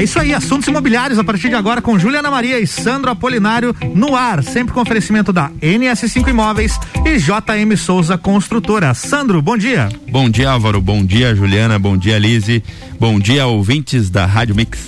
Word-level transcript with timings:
É 0.00 0.02
isso 0.02 0.18
aí, 0.18 0.32
assuntos 0.32 0.66
imobiliários 0.66 1.18
a 1.18 1.24
partir 1.24 1.50
de 1.50 1.54
agora 1.54 1.82
com 1.82 1.98
Juliana 1.98 2.30
Maria 2.30 2.58
e 2.58 2.66
Sandro 2.66 3.10
Apolinário 3.10 3.76
no 3.94 4.16
ar, 4.16 4.42
sempre 4.42 4.72
com 4.72 4.80
oferecimento 4.80 5.30
da 5.30 5.50
NS5 5.60 6.26
Imóveis 6.26 6.80
e 7.04 7.18
JM 7.18 7.76
Souza 7.76 8.16
Construtora. 8.16 8.94
Sandro, 8.94 9.42
bom 9.42 9.58
dia. 9.58 9.90
Bom 10.10 10.30
dia, 10.30 10.52
Álvaro. 10.52 10.80
Bom 10.80 11.04
dia, 11.04 11.36
Juliana. 11.36 11.78
Bom 11.78 11.98
dia, 11.98 12.18
Lise. 12.18 12.64
Bom 12.98 13.20
dia, 13.20 13.46
ouvintes 13.46 14.08
da 14.08 14.24
Rádio 14.24 14.54
Mix. 14.54 14.78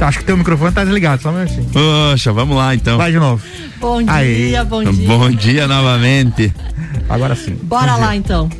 Acho 0.00 0.18
que 0.18 0.24
teu 0.24 0.36
microfone 0.36 0.72
tá 0.72 0.82
desligado, 0.82 1.22
só 1.22 1.30
um 1.30 1.34
minutinho. 1.34 1.70
Poxa, 1.72 2.32
vamos 2.32 2.56
lá 2.56 2.74
então. 2.74 2.98
Vai 2.98 3.12
de 3.12 3.18
novo. 3.20 3.46
Bom 3.78 4.02
Aí. 4.08 4.48
dia, 4.48 4.64
bom 4.64 4.82
dia. 4.82 5.06
Bom 5.06 5.30
dia 5.30 5.68
novamente. 5.68 6.52
Agora 7.08 7.36
sim. 7.36 7.56
Bora 7.62 7.94
lá 7.94 8.16
então. 8.16 8.50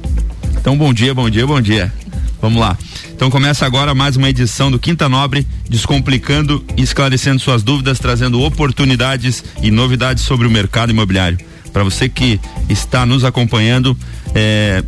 Então, 0.61 0.79
bom 0.79 0.95
dia, 0.95 1.13
bom 1.13 1.29
dia, 1.29 1.45
bom 1.45 1.61
dia. 1.61 1.93
Vamos 2.41 2.59
lá. 2.59 2.77
Então 3.13 3.31
começa 3.31 3.67
agora 3.67 3.95
mais 3.95 4.17
uma 4.17 4.29
edição 4.29 4.71
do 4.71 4.79
Quinta 4.79 5.09
Nobre, 5.09 5.47
descomplicando 5.69 6.65
e 6.77 6.83
esclarecendo 6.83 7.39
suas 7.39 7.63
dúvidas, 7.63 7.99
trazendo 7.99 8.41
oportunidades 8.41 9.45
e 9.63 9.71
novidades 9.71 10.25
sobre 10.25 10.47
o 10.47 10.51
mercado 10.51 10.91
imobiliário. 10.91 11.39
Para 11.73 11.85
você 11.85 12.09
que 12.09 12.41
está 12.69 13.05
nos 13.05 13.25
acompanhando, 13.25 13.97
é, 14.35 14.83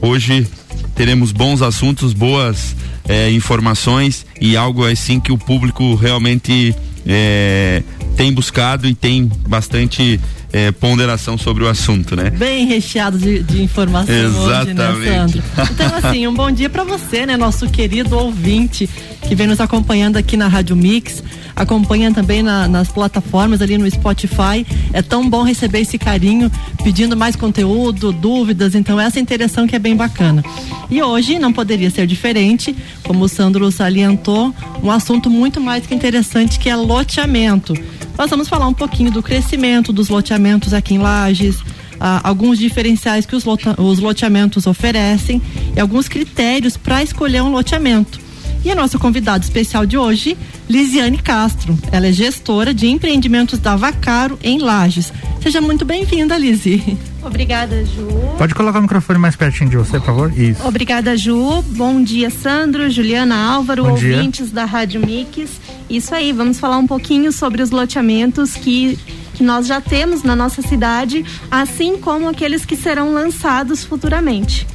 hoje 0.00 0.46
teremos 0.94 1.32
bons 1.32 1.60
assuntos, 1.60 2.12
boas 2.12 2.76
é, 3.08 3.30
informações 3.32 4.24
e 4.40 4.56
algo 4.56 4.86
assim 4.86 5.18
que 5.18 5.32
o 5.32 5.38
público 5.38 5.94
realmente 5.96 6.74
é, 7.04 7.82
tem 8.16 8.32
buscado 8.32 8.86
e 8.86 8.94
tem 8.94 9.30
bastante 9.48 10.20
é, 10.52 10.70
ponderação 10.70 11.38
sobre 11.38 11.64
o 11.64 11.68
assunto, 11.68 12.14
né? 12.14 12.30
Bem 12.30 12.66
recheado 12.66 13.18
de, 13.18 13.42
de 13.42 13.62
informação 13.62 14.14
Exatamente. 14.14 14.80
hoje, 14.80 15.10
né, 15.10 15.16
Sandro? 15.16 15.42
Então, 15.72 15.96
assim, 15.96 16.26
um 16.26 16.34
bom 16.34 16.50
dia 16.50 16.68
para 16.68 16.84
você, 16.84 17.24
né, 17.24 17.36
nosso 17.36 17.68
querido 17.68 18.16
ouvinte 18.16 18.88
que 19.26 19.34
vem 19.34 19.46
nos 19.46 19.60
acompanhando 19.60 20.16
aqui 20.16 20.36
na 20.36 20.48
Rádio 20.48 20.76
Mix 20.76 21.22
acompanha 21.54 22.12
também 22.12 22.42
na, 22.42 22.66
nas 22.66 22.88
plataformas 22.88 23.62
ali 23.62 23.78
no 23.78 23.90
Spotify. 23.90 24.66
É 24.92 25.02
tão 25.02 25.28
bom 25.28 25.42
receber 25.42 25.80
esse 25.80 25.98
carinho, 25.98 26.50
pedindo 26.82 27.16
mais 27.16 27.36
conteúdo, 27.36 28.12
dúvidas, 28.12 28.74
então 28.74 29.00
essa 29.00 29.20
interação 29.20 29.66
que 29.66 29.76
é 29.76 29.78
bem 29.78 29.96
bacana. 29.96 30.42
E 30.90 31.02
hoje 31.02 31.38
não 31.38 31.52
poderia 31.52 31.90
ser 31.90 32.06
diferente, 32.06 32.74
como 33.02 33.24
o 33.24 33.28
Sandro 33.28 33.70
salientou, 33.70 34.54
um 34.82 34.90
assunto 34.90 35.30
muito 35.30 35.60
mais 35.60 35.86
que 35.86 35.94
interessante 35.94 36.58
que 36.58 36.68
é 36.68 36.76
loteamento. 36.76 37.74
Nós 38.16 38.28
vamos 38.28 38.48
falar 38.48 38.68
um 38.68 38.74
pouquinho 38.74 39.10
do 39.10 39.22
crescimento 39.22 39.92
dos 39.92 40.08
loteamentos 40.08 40.41
aqui 40.72 40.94
em 40.94 40.98
Lages, 40.98 41.56
ah, 42.00 42.20
alguns 42.24 42.58
diferenciais 42.58 43.24
que 43.24 43.36
os, 43.36 43.44
lota, 43.44 43.80
os 43.80 43.98
loteamentos 43.98 44.66
oferecem 44.66 45.40
e 45.76 45.80
alguns 45.80 46.08
critérios 46.08 46.76
para 46.76 47.02
escolher 47.02 47.42
um 47.42 47.50
loteamento. 47.50 48.20
E 48.64 48.70
a 48.70 48.74
nossa 48.74 48.98
convidada 48.98 49.42
especial 49.44 49.84
de 49.84 49.98
hoje, 49.98 50.36
Lisiane 50.68 51.18
Castro. 51.18 51.76
Ela 51.90 52.06
é 52.06 52.12
gestora 52.12 52.72
de 52.72 52.86
empreendimentos 52.86 53.58
da 53.58 53.74
Vacaro 53.74 54.38
em 54.42 54.58
Lages. 54.58 55.12
Seja 55.42 55.60
muito 55.60 55.84
bem-vinda, 55.84 56.38
Lisi. 56.38 56.96
Obrigada, 57.22 57.84
Ju. 57.84 58.08
Pode 58.38 58.54
colocar 58.54 58.78
o 58.78 58.82
microfone 58.82 59.18
mais 59.18 59.34
pertinho 59.36 59.70
de 59.70 59.76
você, 59.76 59.98
por 59.98 60.06
favor? 60.06 60.38
Isso. 60.38 60.66
Obrigada, 60.66 61.16
Ju. 61.16 61.62
Bom 61.70 62.02
dia, 62.02 62.30
Sandro, 62.30 62.88
Juliana 62.90 63.36
Álvaro, 63.36 63.84
Bom 63.84 63.90
ouvintes 63.90 64.46
dia. 64.46 64.54
da 64.54 64.64
Rádio 64.64 65.04
Mix. 65.04 65.60
Isso 65.90 66.14
aí, 66.14 66.32
vamos 66.32 66.58
falar 66.58 66.78
um 66.78 66.86
pouquinho 66.86 67.32
sobre 67.32 67.62
os 67.62 67.70
loteamentos 67.70 68.54
que 68.54 68.98
nós 69.42 69.66
já 69.66 69.80
temos 69.80 70.22
na 70.22 70.34
nossa 70.34 70.62
cidade, 70.62 71.24
assim 71.50 71.98
como 71.98 72.28
aqueles 72.28 72.64
que 72.64 72.76
serão 72.76 73.12
lançados 73.12 73.84
futuramente. 73.84 74.66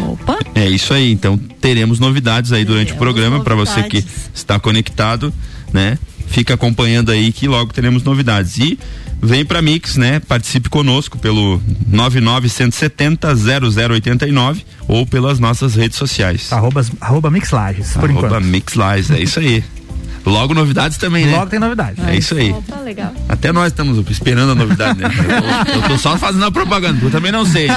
Opa. 0.00 0.38
É 0.54 0.68
isso 0.68 0.92
aí. 0.92 1.12
Então 1.12 1.36
teremos 1.60 1.98
novidades 1.98 2.52
aí 2.52 2.64
durante 2.64 2.92
teremos 2.92 2.92
o 2.92 2.96
programa 2.96 3.42
para 3.42 3.54
você 3.54 3.82
que 3.84 4.04
está 4.34 4.58
conectado, 4.58 5.32
né? 5.72 5.98
Fica 6.26 6.54
acompanhando 6.54 7.10
aí 7.10 7.30
que 7.32 7.46
logo 7.46 7.72
teremos 7.72 8.02
novidades. 8.02 8.56
E 8.58 8.78
vem 9.20 9.44
para 9.44 9.60
Mix, 9.60 9.96
né? 9.96 10.18
Participe 10.20 10.68
conosco 10.68 11.18
pelo 11.18 11.60
99170 11.88 13.34
0089 13.34 14.64
ou 14.88 15.06
pelas 15.06 15.38
nossas 15.38 15.74
redes 15.74 15.98
sociais. 15.98 16.52
Arroba, 16.52 16.84
arroba 17.00 17.30
Mixlages, 17.30 17.92
por 17.92 18.10
arroba 18.10 18.26
enquanto. 18.26 18.44
Mixlages, 18.44 19.10
é 19.10 19.20
isso 19.20 19.38
aí. 19.40 19.62
Logo 20.24 20.54
novidades 20.54 20.96
também, 20.98 21.26
né? 21.26 21.32
Logo 21.36 21.46
tem 21.50 21.58
novidades. 21.58 22.04
É 22.06 22.16
isso 22.16 22.34
aí. 22.34 22.52
Opa, 22.52 22.76
legal. 22.80 23.12
Até 23.28 23.52
nós 23.52 23.66
estamos 23.66 23.98
esperando 24.08 24.52
a 24.52 24.54
novidade, 24.54 25.00
né? 25.00 25.08
Eu, 25.74 25.80
eu 25.80 25.88
tô 25.88 25.98
só 25.98 26.16
fazendo 26.16 26.44
a 26.44 26.50
propaganda, 26.50 27.04
eu 27.04 27.10
também 27.10 27.32
não 27.32 27.44
sei. 27.44 27.68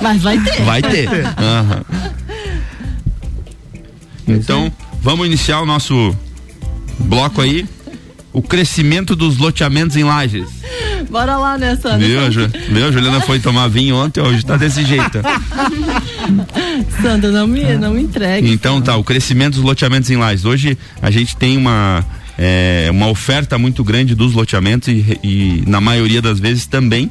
Mas 0.00 0.22
vai 0.22 0.38
ter. 0.38 0.62
Vai 0.62 0.82
ter. 0.82 1.08
Uhum. 1.08 1.84
Então, 4.26 4.72
vamos 5.02 5.26
iniciar 5.26 5.60
o 5.60 5.66
nosso 5.66 6.16
bloco 6.98 7.40
aí. 7.40 7.66
O 8.32 8.42
crescimento 8.42 9.14
dos 9.14 9.36
loteamentos 9.36 9.96
em 9.96 10.04
lajes. 10.04 10.48
Bora 11.10 11.36
lá, 11.36 11.58
né, 11.58 11.76
Sandra? 11.76 11.98
Viu, 11.98 12.30
Ju, 12.30 12.48
viu? 12.70 12.92
Juliana 12.92 13.20
foi 13.20 13.38
tomar 13.38 13.68
vinho 13.68 13.96
ontem, 13.96 14.20
hoje 14.20 14.44
tá 14.44 14.56
desse 14.56 14.84
jeito. 14.84 15.20
Sandra, 17.02 17.30
não 17.30 17.46
me, 17.46 17.76
não 17.76 17.94
me 17.94 18.02
entregue. 18.02 18.50
Então 18.50 18.80
tá, 18.80 18.96
o 18.96 19.04
crescimento 19.04 19.54
dos 19.54 19.62
loteamentos 19.62 20.10
em 20.10 20.16
lajes. 20.16 20.44
Hoje 20.44 20.78
a 21.00 21.10
gente 21.10 21.36
tem 21.36 21.56
uma, 21.56 22.04
é, 22.38 22.88
uma 22.90 23.08
oferta 23.08 23.58
muito 23.58 23.84
grande 23.84 24.14
dos 24.14 24.32
loteamentos 24.32 24.88
e, 24.88 25.18
e 25.22 25.64
na 25.66 25.80
maioria 25.80 26.20
das 26.20 26.38
vezes 26.38 26.66
também 26.66 27.10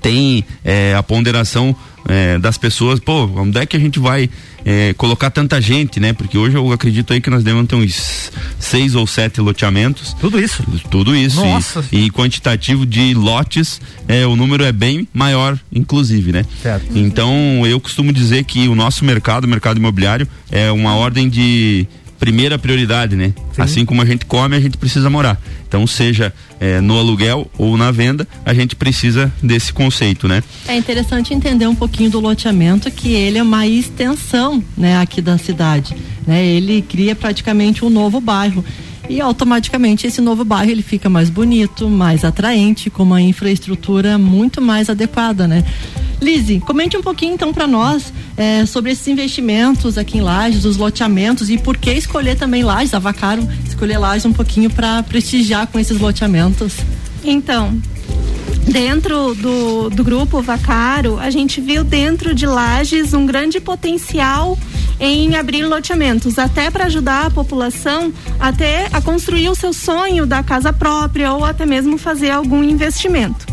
tem 0.00 0.44
é, 0.64 0.94
a 0.94 1.02
ponderação 1.02 1.74
é, 2.08 2.38
das 2.38 2.56
pessoas, 2.56 2.98
pô, 2.98 3.26
onde 3.36 3.58
é 3.58 3.66
que 3.66 3.76
a 3.76 3.80
gente 3.80 3.98
vai 3.98 4.28
é, 4.64 4.92
colocar 4.94 5.30
tanta 5.30 5.60
gente, 5.60 6.00
né? 6.00 6.12
Porque 6.12 6.36
hoje 6.36 6.56
eu 6.56 6.72
acredito 6.72 7.12
aí 7.12 7.20
que 7.20 7.30
nós 7.30 7.44
devemos 7.44 7.68
ter 7.68 7.76
uns 7.76 8.32
seis 8.58 8.94
ou 8.94 9.06
sete 9.06 9.40
loteamentos. 9.40 10.14
Tudo 10.14 10.40
isso? 10.40 10.64
Tudo 10.90 11.14
isso. 11.14 11.44
Nossa. 11.44 11.84
E, 11.92 12.06
e 12.06 12.10
quantitativo 12.10 12.86
de 12.86 13.14
lotes, 13.14 13.80
é, 14.08 14.26
o 14.26 14.34
número 14.34 14.64
é 14.64 14.72
bem 14.72 15.06
maior, 15.12 15.58
inclusive, 15.70 16.32
né? 16.32 16.44
Certo. 16.62 16.86
Então 16.98 17.66
eu 17.66 17.78
costumo 17.78 18.12
dizer 18.12 18.44
que 18.44 18.68
o 18.68 18.74
nosso 18.74 19.04
mercado, 19.04 19.44
o 19.44 19.48
mercado 19.48 19.76
imobiliário, 19.76 20.26
é 20.50 20.72
uma 20.72 20.96
ordem 20.96 21.28
de 21.28 21.86
primeira 22.18 22.58
prioridade, 22.58 23.16
né? 23.16 23.32
Sim. 23.52 23.62
Assim 23.62 23.84
como 23.84 24.02
a 24.02 24.04
gente 24.04 24.26
come, 24.26 24.56
a 24.56 24.60
gente 24.60 24.76
precisa 24.76 25.08
morar. 25.08 25.40
Então, 25.66 25.86
seja 25.86 26.32
é, 26.58 26.80
no 26.80 26.98
aluguel 26.98 27.50
ou 27.58 27.76
na 27.76 27.90
venda, 27.90 28.26
a 28.44 28.54
gente 28.54 28.74
precisa 28.74 29.32
desse 29.42 29.72
conceito, 29.72 30.26
né? 30.26 30.42
É 30.66 30.76
interessante 30.76 31.34
entender 31.34 31.66
um 31.66 31.74
pouquinho 31.74 32.10
do 32.10 32.20
loteamento, 32.20 32.90
que 32.90 33.12
ele 33.12 33.38
é 33.38 33.42
uma 33.42 33.66
extensão, 33.66 34.62
né, 34.76 34.98
aqui 34.98 35.20
da 35.20 35.36
cidade, 35.38 35.94
né? 36.26 36.44
Ele 36.44 36.82
cria 36.82 37.14
praticamente 37.14 37.84
um 37.84 37.90
novo 37.90 38.20
bairro 38.20 38.64
e 39.08 39.20
automaticamente 39.20 40.06
esse 40.06 40.20
novo 40.20 40.44
bairro 40.44 40.70
ele 40.70 40.82
fica 40.82 41.08
mais 41.08 41.30
bonito, 41.30 41.88
mais 41.88 42.24
atraente, 42.24 42.90
com 42.90 43.02
uma 43.02 43.20
infraestrutura 43.20 44.18
muito 44.18 44.60
mais 44.60 44.90
adequada, 44.90 45.48
né? 45.48 45.64
Lise, 46.20 46.60
comente 46.60 46.96
um 46.96 47.02
pouquinho 47.02 47.34
então 47.34 47.52
para 47.52 47.66
nós 47.66 48.12
é, 48.36 48.66
sobre 48.66 48.92
esses 48.92 49.06
investimentos 49.06 49.96
aqui 49.96 50.18
em 50.18 50.20
Lages, 50.20 50.64
os 50.64 50.76
loteamentos 50.76 51.48
e 51.48 51.56
por 51.56 51.76
que 51.76 51.92
escolher 51.92 52.36
também 52.36 52.62
Lages, 52.62 52.90
Vacaro 52.90 53.46
escolher 53.66 53.98
Lages 53.98 54.26
um 54.26 54.32
pouquinho 54.32 54.68
para 54.70 55.02
prestigiar 55.04 55.66
com 55.68 55.78
esses 55.78 55.98
loteamentos. 56.00 56.74
Então, 57.22 57.80
dentro 58.66 59.34
do, 59.34 59.90
do 59.90 60.04
grupo 60.04 60.42
Vacaro, 60.42 61.18
a 61.18 61.30
gente 61.30 61.60
viu 61.60 61.84
dentro 61.84 62.34
de 62.34 62.46
Lages 62.46 63.14
um 63.14 63.24
grande 63.24 63.60
potencial 63.60 64.58
em 65.00 65.36
abrir 65.36 65.64
loteamentos, 65.64 66.38
até 66.38 66.70
para 66.70 66.86
ajudar 66.86 67.26
a 67.26 67.30
população 67.30 68.12
até 68.38 68.88
a 68.92 69.00
construir 69.00 69.48
o 69.48 69.54
seu 69.54 69.72
sonho 69.72 70.26
da 70.26 70.42
casa 70.42 70.72
própria 70.72 71.32
ou 71.32 71.44
até 71.44 71.64
mesmo 71.64 71.96
fazer 71.96 72.30
algum 72.30 72.62
investimento. 72.64 73.46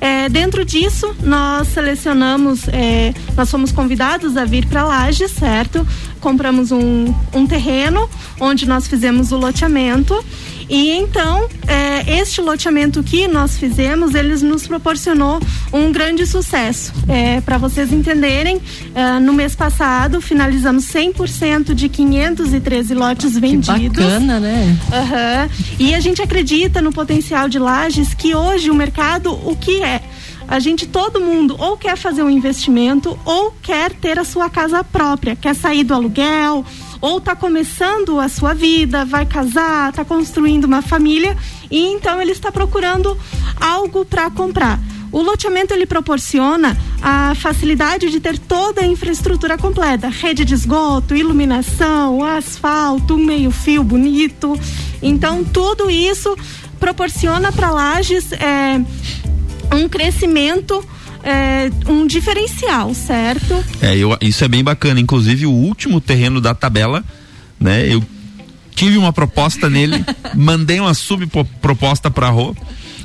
É, 0.00 0.28
dentro 0.30 0.64
disso, 0.64 1.14
nós 1.22 1.68
selecionamos, 1.68 2.66
é, 2.68 3.12
nós 3.36 3.50
fomos 3.50 3.70
convidados 3.70 4.36
a 4.36 4.46
vir 4.46 4.64
para 4.66 4.82
Lages, 4.82 5.30
certo? 5.32 5.86
Compramos 6.20 6.72
um, 6.72 7.14
um 7.34 7.46
terreno 7.46 8.08
onde 8.40 8.66
nós 8.66 8.88
fizemos 8.88 9.30
o 9.30 9.36
loteamento 9.36 10.24
e 10.70 10.92
então, 10.92 11.48
é, 11.66 12.20
este 12.20 12.40
loteamento 12.40 13.02
que 13.02 13.26
nós 13.26 13.58
fizemos, 13.58 14.14
eles 14.14 14.40
nos 14.40 14.68
proporcionou 14.68 15.40
um 15.72 15.90
grande 15.90 16.24
sucesso. 16.24 16.92
É, 17.08 17.40
Para 17.40 17.58
vocês 17.58 17.92
entenderem, 17.92 18.62
é, 18.94 19.18
no 19.18 19.32
mês 19.32 19.56
passado 19.56 20.20
finalizamos 20.20 20.84
100% 20.84 21.74
de 21.74 21.88
513 21.88 22.94
lotes 22.94 23.36
vendidos. 23.36 23.74
Que 23.74 23.88
bacana, 23.88 24.38
né? 24.38 24.78
Uhum. 24.92 25.76
E 25.80 25.92
a 25.92 25.98
gente 25.98 26.22
acredita 26.22 26.80
no 26.80 26.92
potencial 26.92 27.48
de 27.48 27.58
lajes 27.58 28.14
que 28.14 28.32
hoje 28.32 28.70
o 28.70 28.74
mercado, 28.74 29.32
o 29.32 29.56
que 29.56 29.82
é? 29.82 30.00
a 30.50 30.58
gente, 30.58 30.84
todo 30.84 31.20
mundo, 31.20 31.54
ou 31.60 31.76
quer 31.76 31.96
fazer 31.96 32.24
um 32.24 32.28
investimento, 32.28 33.16
ou 33.24 33.54
quer 33.62 33.92
ter 33.92 34.18
a 34.18 34.24
sua 34.24 34.50
casa 34.50 34.82
própria, 34.82 35.36
quer 35.36 35.54
sair 35.54 35.84
do 35.84 35.94
aluguel, 35.94 36.64
ou 37.00 37.18
está 37.18 37.34
começando 37.34 38.20
a 38.20 38.28
sua 38.28 38.54
vida, 38.54 39.04
vai 39.04 39.24
casar, 39.24 39.90
está 39.90 40.04
construindo 40.04 40.64
uma 40.64 40.82
família 40.82 41.36
e 41.70 41.86
então 41.86 42.20
ele 42.20 42.32
está 42.32 42.52
procurando 42.52 43.16
algo 43.60 44.04
para 44.04 44.30
comprar. 44.30 44.78
O 45.12 45.22
loteamento 45.22 45.74
ele 45.74 45.86
proporciona 45.86 46.76
a 47.02 47.34
facilidade 47.34 48.10
de 48.10 48.20
ter 48.20 48.38
toda 48.38 48.82
a 48.82 48.86
infraestrutura 48.86 49.58
completa, 49.58 50.08
rede 50.08 50.44
de 50.44 50.54
esgoto, 50.54 51.16
iluminação, 51.16 52.24
asfalto, 52.24 53.14
um 53.14 53.24
meio-fio 53.24 53.82
bonito. 53.82 54.58
Então, 55.02 55.42
tudo 55.42 55.90
isso 55.90 56.36
proporciona 56.78 57.50
para 57.50 57.70
Lages 57.70 58.30
é, 58.32 58.80
um 59.74 59.88
crescimento. 59.88 60.84
É, 61.22 61.70
um 61.90 62.06
diferencial, 62.06 62.94
certo? 62.94 63.64
É, 63.80 63.96
eu, 63.96 64.16
isso 64.20 64.44
é 64.44 64.48
bem 64.48 64.64
bacana. 64.64 65.00
Inclusive, 65.00 65.46
o 65.46 65.52
último 65.52 66.00
terreno 66.00 66.40
da 66.40 66.54
tabela, 66.54 67.04
né? 67.58 67.86
Eu 67.86 68.02
tive 68.74 68.96
uma 68.96 69.12
proposta 69.12 69.68
nele, 69.68 70.04
mandei 70.34 70.80
uma 70.80 70.94
subproposta 70.94 72.10
para 72.10 72.28
a 72.28 72.30
Rô 72.30 72.54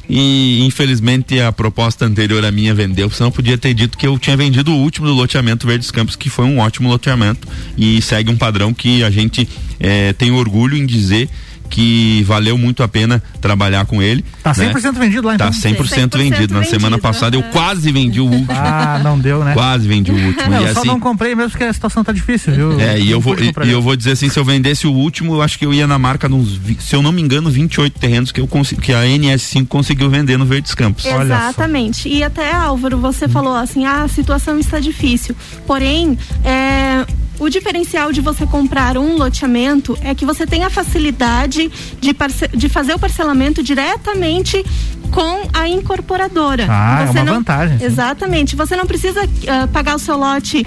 e 0.07 0.63
infelizmente 0.63 1.39
a 1.39 1.51
proposta 1.51 2.05
anterior 2.05 2.45
à 2.45 2.51
minha 2.51 2.73
vendeu, 2.73 3.09
senão 3.09 3.31
podia 3.31 3.57
ter 3.57 3.73
dito 3.73 3.97
que 3.97 4.05
eu 4.05 4.17
tinha 4.19 4.37
vendido 4.37 4.71
o 4.71 4.77
último 4.77 5.07
do 5.07 5.13
loteamento 5.13 5.65
Verdes 5.65 5.91
Campos, 5.91 6.15
que 6.15 6.29
foi 6.29 6.45
um 6.45 6.59
ótimo 6.59 6.87
loteamento 6.87 7.47
e 7.77 8.01
segue 8.01 8.29
um 8.29 8.37
padrão 8.37 8.73
que 8.73 9.03
a 9.03 9.09
gente 9.09 9.47
é, 9.79 10.13
tem 10.13 10.31
orgulho 10.31 10.77
em 10.77 10.85
dizer 10.85 11.27
que 11.69 12.23
valeu 12.23 12.57
muito 12.57 12.83
a 12.83 12.87
pena 12.87 13.21
trabalhar 13.39 13.85
com 13.85 14.01
ele. 14.01 14.23
Tá 14.43 14.51
100% 14.51 14.83
né? 14.83 14.91
vendido 14.99 15.27
lá 15.27 15.35
então? 15.35 15.47
Tá 15.47 15.53
100%, 15.53 15.77
100% 15.77 16.17
vendido. 16.17 16.53
Na 16.53 16.63
semana 16.63 16.97
passada 16.97 17.35
eu 17.35 17.43
quase 17.43 17.91
vendi 17.91 18.19
o 18.19 18.25
último. 18.25 18.47
Ah, 18.51 18.99
não 19.03 19.19
deu, 19.19 19.43
né? 19.43 19.53
Quase 19.53 19.87
vendi 19.87 20.11
o 20.11 20.15
último. 20.15 20.49
Não, 20.49 20.61
e 20.61 20.67
eu 20.67 20.73
só 20.73 20.79
assim, 20.79 20.87
não 20.87 20.99
comprei 20.99 21.35
mesmo 21.35 21.51
porque 21.51 21.63
a 21.63 21.73
situação 21.73 22.03
tá 22.03 22.11
difícil, 22.11 22.53
viu? 22.53 22.79
É, 22.79 22.99
e 22.99 23.11
eu 23.11 23.19
vou, 23.19 23.35
e, 23.39 23.53
e 23.65 23.71
eu 23.71 23.81
vou 23.81 23.95
dizer 23.95 24.11
assim, 24.11 24.29
se 24.29 24.39
eu 24.39 24.45
vendesse 24.45 24.87
o 24.87 24.91
último, 24.91 25.35
eu 25.35 25.41
acho 25.41 25.57
que 25.59 25.65
eu 25.65 25.73
ia 25.73 25.85
na 25.85 25.99
marca 25.99 26.27
nos, 26.27 26.59
se 26.79 26.95
eu 26.95 27.01
não 27.01 27.11
me 27.11 27.21
engano, 27.21 27.49
28 27.49 27.99
terrenos 27.99 28.31
que 28.31 28.41
eu 28.41 28.47
que 28.81 28.93
a 28.93 29.03
NS5 29.03 29.67
conseguiu 29.67 30.09
vender 30.09 30.37
no 30.37 30.45
Verdes 30.45 30.73
Campos. 30.73 31.05
Exatamente. 31.05 32.07
E 32.07 32.23
até 32.23 32.53
Álvaro, 32.53 32.97
você 32.97 33.27
falou 33.27 33.55
assim, 33.55 33.85
ah, 33.85 34.03
a 34.03 34.07
situação 34.07 34.57
está 34.57 34.79
difícil. 34.79 35.35
Porém, 35.67 36.17
é, 36.43 37.05
o 37.39 37.49
diferencial 37.49 38.11
de 38.11 38.21
você 38.21 38.45
comprar 38.45 38.97
um 38.97 39.17
loteamento 39.17 39.97
é 40.01 40.15
que 40.15 40.25
você 40.25 40.45
tem 40.45 40.63
a 40.63 40.69
facilidade 40.69 41.71
de, 41.99 42.15
de 42.55 42.69
fazer 42.69 42.93
o 42.93 42.99
parcelamento 42.99 43.61
diretamente 43.61 44.63
com 45.11 45.47
a 45.53 45.67
incorporadora. 45.67 46.67
Ah, 46.69 47.05
você 47.05 47.19
é 47.19 47.21
uma 47.21 47.25
não, 47.25 47.33
vantagem. 47.35 47.79
Sim. 47.79 47.85
Exatamente. 47.85 48.55
Você 48.55 48.75
não 48.75 48.85
precisa 48.85 49.23
uh, 49.23 49.67
pagar 49.71 49.95
o 49.95 49.99
seu 49.99 50.17
lote 50.17 50.65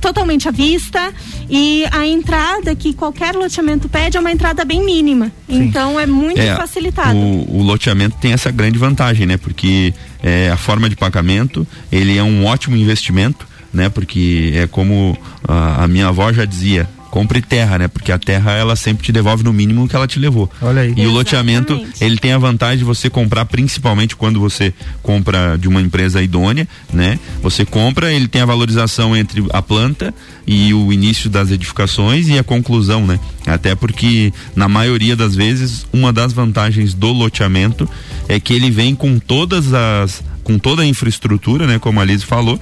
totalmente 0.00 0.48
à 0.48 0.50
vista 0.50 1.12
e 1.48 1.84
a 1.92 2.06
entrada 2.06 2.74
que 2.74 2.94
qualquer 2.94 3.34
loteamento 3.34 3.88
pede 3.88 4.16
é 4.16 4.20
uma 4.20 4.32
entrada 4.32 4.64
bem 4.64 4.84
mínima. 4.84 5.30
Sim. 5.48 5.64
Então 5.64 6.00
é 6.00 6.06
muito 6.06 6.40
é, 6.40 6.56
facilitado. 6.56 7.16
O, 7.16 7.58
o, 7.58 7.62
loteamento 7.62 8.16
tem 8.18 8.32
essa 8.32 8.50
grande 8.50 8.78
vantagem, 8.78 9.26
né? 9.26 9.36
Porque 9.36 9.92
é, 10.22 10.50
a 10.50 10.56
forma 10.56 10.88
de 10.88 10.96
pagamento 10.96 11.66
ele 11.92 12.16
é 12.16 12.22
um 12.22 12.46
ótimo 12.46 12.76
investimento 12.76 13.46
né? 13.72 13.88
Porque 13.88 14.52
é 14.54 14.66
como 14.66 15.16
a, 15.46 15.84
a 15.84 15.88
minha 15.88 16.08
avó 16.08 16.32
já 16.32 16.44
dizia, 16.44 16.88
compre 17.10 17.42
terra, 17.42 17.78
né? 17.78 17.88
Porque 17.88 18.12
a 18.12 18.18
terra 18.18 18.52
ela 18.52 18.76
sempre 18.76 19.04
te 19.04 19.12
devolve 19.12 19.42
no 19.42 19.52
mínimo 19.52 19.88
que 19.88 19.96
ela 19.96 20.06
te 20.06 20.18
levou. 20.18 20.50
Olha 20.62 20.82
aí. 20.82 20.88
E 20.88 20.90
Exatamente. 20.90 21.08
o 21.08 21.12
loteamento, 21.12 21.86
ele 22.00 22.16
tem 22.16 22.32
a 22.32 22.38
vantagem 22.38 22.78
de 22.78 22.84
você 22.84 23.10
comprar 23.10 23.44
principalmente 23.44 24.16
quando 24.16 24.38
você 24.40 24.72
compra 25.02 25.56
de 25.58 25.68
uma 25.68 25.80
empresa 25.82 26.22
idônea, 26.22 26.66
né? 26.92 27.18
Você 27.42 27.64
compra, 27.64 28.12
ele 28.12 28.28
tem 28.28 28.40
a 28.40 28.46
valorização 28.46 29.16
entre 29.16 29.44
a 29.52 29.60
planta 29.60 30.14
e 30.46 30.72
o 30.72 30.92
início 30.92 31.28
das 31.28 31.50
edificações 31.50 32.28
e 32.28 32.38
a 32.38 32.44
conclusão, 32.44 33.06
né? 33.06 33.18
Até 33.46 33.74
porque 33.74 34.32
na 34.54 34.68
maioria 34.68 35.16
das 35.16 35.34
vezes 35.34 35.86
uma 35.92 36.12
das 36.12 36.32
vantagens 36.32 36.94
do 36.94 37.12
loteamento 37.12 37.88
é 38.28 38.38
que 38.38 38.54
ele 38.54 38.70
vem 38.70 38.94
com 38.94 39.18
todas 39.18 39.74
as 39.74 40.22
com 40.42 40.58
toda 40.58 40.82
a 40.82 40.86
infraestrutura, 40.86 41.66
né, 41.66 41.78
como 41.78 42.00
a 42.00 42.04
Liz 42.04 42.24
falou, 42.24 42.58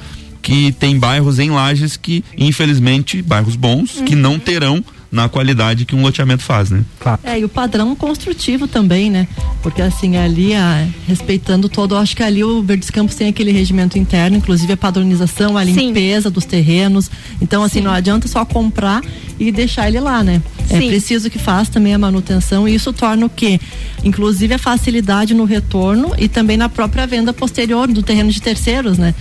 que 0.48 0.72
tem 0.72 0.98
bairros 0.98 1.38
em 1.38 1.50
Lages 1.50 1.98
que, 1.98 2.24
infelizmente, 2.38 3.20
bairros 3.20 3.54
bons, 3.54 3.96
uhum. 3.96 4.04
que 4.06 4.14
não 4.14 4.38
terão 4.38 4.82
na 5.10 5.28
qualidade 5.28 5.84
que 5.84 5.94
um 5.94 6.02
loteamento 6.02 6.42
faz, 6.42 6.70
né? 6.70 6.84
Claro. 7.00 7.20
É, 7.24 7.38
e 7.38 7.44
o 7.44 7.48
padrão 7.48 7.94
construtivo 7.94 8.68
também, 8.68 9.10
né? 9.10 9.26
Porque 9.62 9.80
assim, 9.80 10.16
ali, 10.16 10.54
a, 10.54 10.86
respeitando 11.06 11.68
todo, 11.68 11.96
acho 11.96 12.14
que 12.14 12.22
ali 12.22 12.44
o 12.44 12.62
Verdes 12.62 12.90
Campos 12.90 13.14
tem 13.14 13.28
aquele 13.28 13.50
regimento 13.50 13.98
interno, 13.98 14.36
inclusive 14.36 14.72
a 14.72 14.76
padronização, 14.76 15.56
a 15.56 15.64
limpeza 15.64 16.28
Sim. 16.28 16.34
dos 16.34 16.44
terrenos. 16.44 17.10
Então, 17.40 17.62
assim, 17.62 17.78
Sim. 17.78 17.86
não 17.86 17.92
adianta 17.92 18.28
só 18.28 18.44
comprar 18.44 19.02
e 19.38 19.50
deixar 19.50 19.88
ele 19.88 20.00
lá, 20.00 20.22
né? 20.22 20.42
É 20.68 20.78
Sim. 20.80 20.88
preciso 20.88 21.30
que 21.30 21.38
faça 21.38 21.72
também 21.72 21.94
a 21.94 21.98
manutenção 21.98 22.68
e 22.68 22.74
isso 22.74 22.92
torna 22.92 23.24
o 23.24 23.30
quê? 23.30 23.58
Inclusive 24.04 24.54
a 24.54 24.58
facilidade 24.58 25.32
no 25.32 25.44
retorno 25.44 26.12
e 26.18 26.28
também 26.28 26.56
na 26.56 26.68
própria 26.68 27.06
venda 27.06 27.32
posterior 27.32 27.88
do 27.88 28.02
terreno 28.02 28.30
de 28.30 28.42
terceiros, 28.42 28.98
né? 28.98 29.14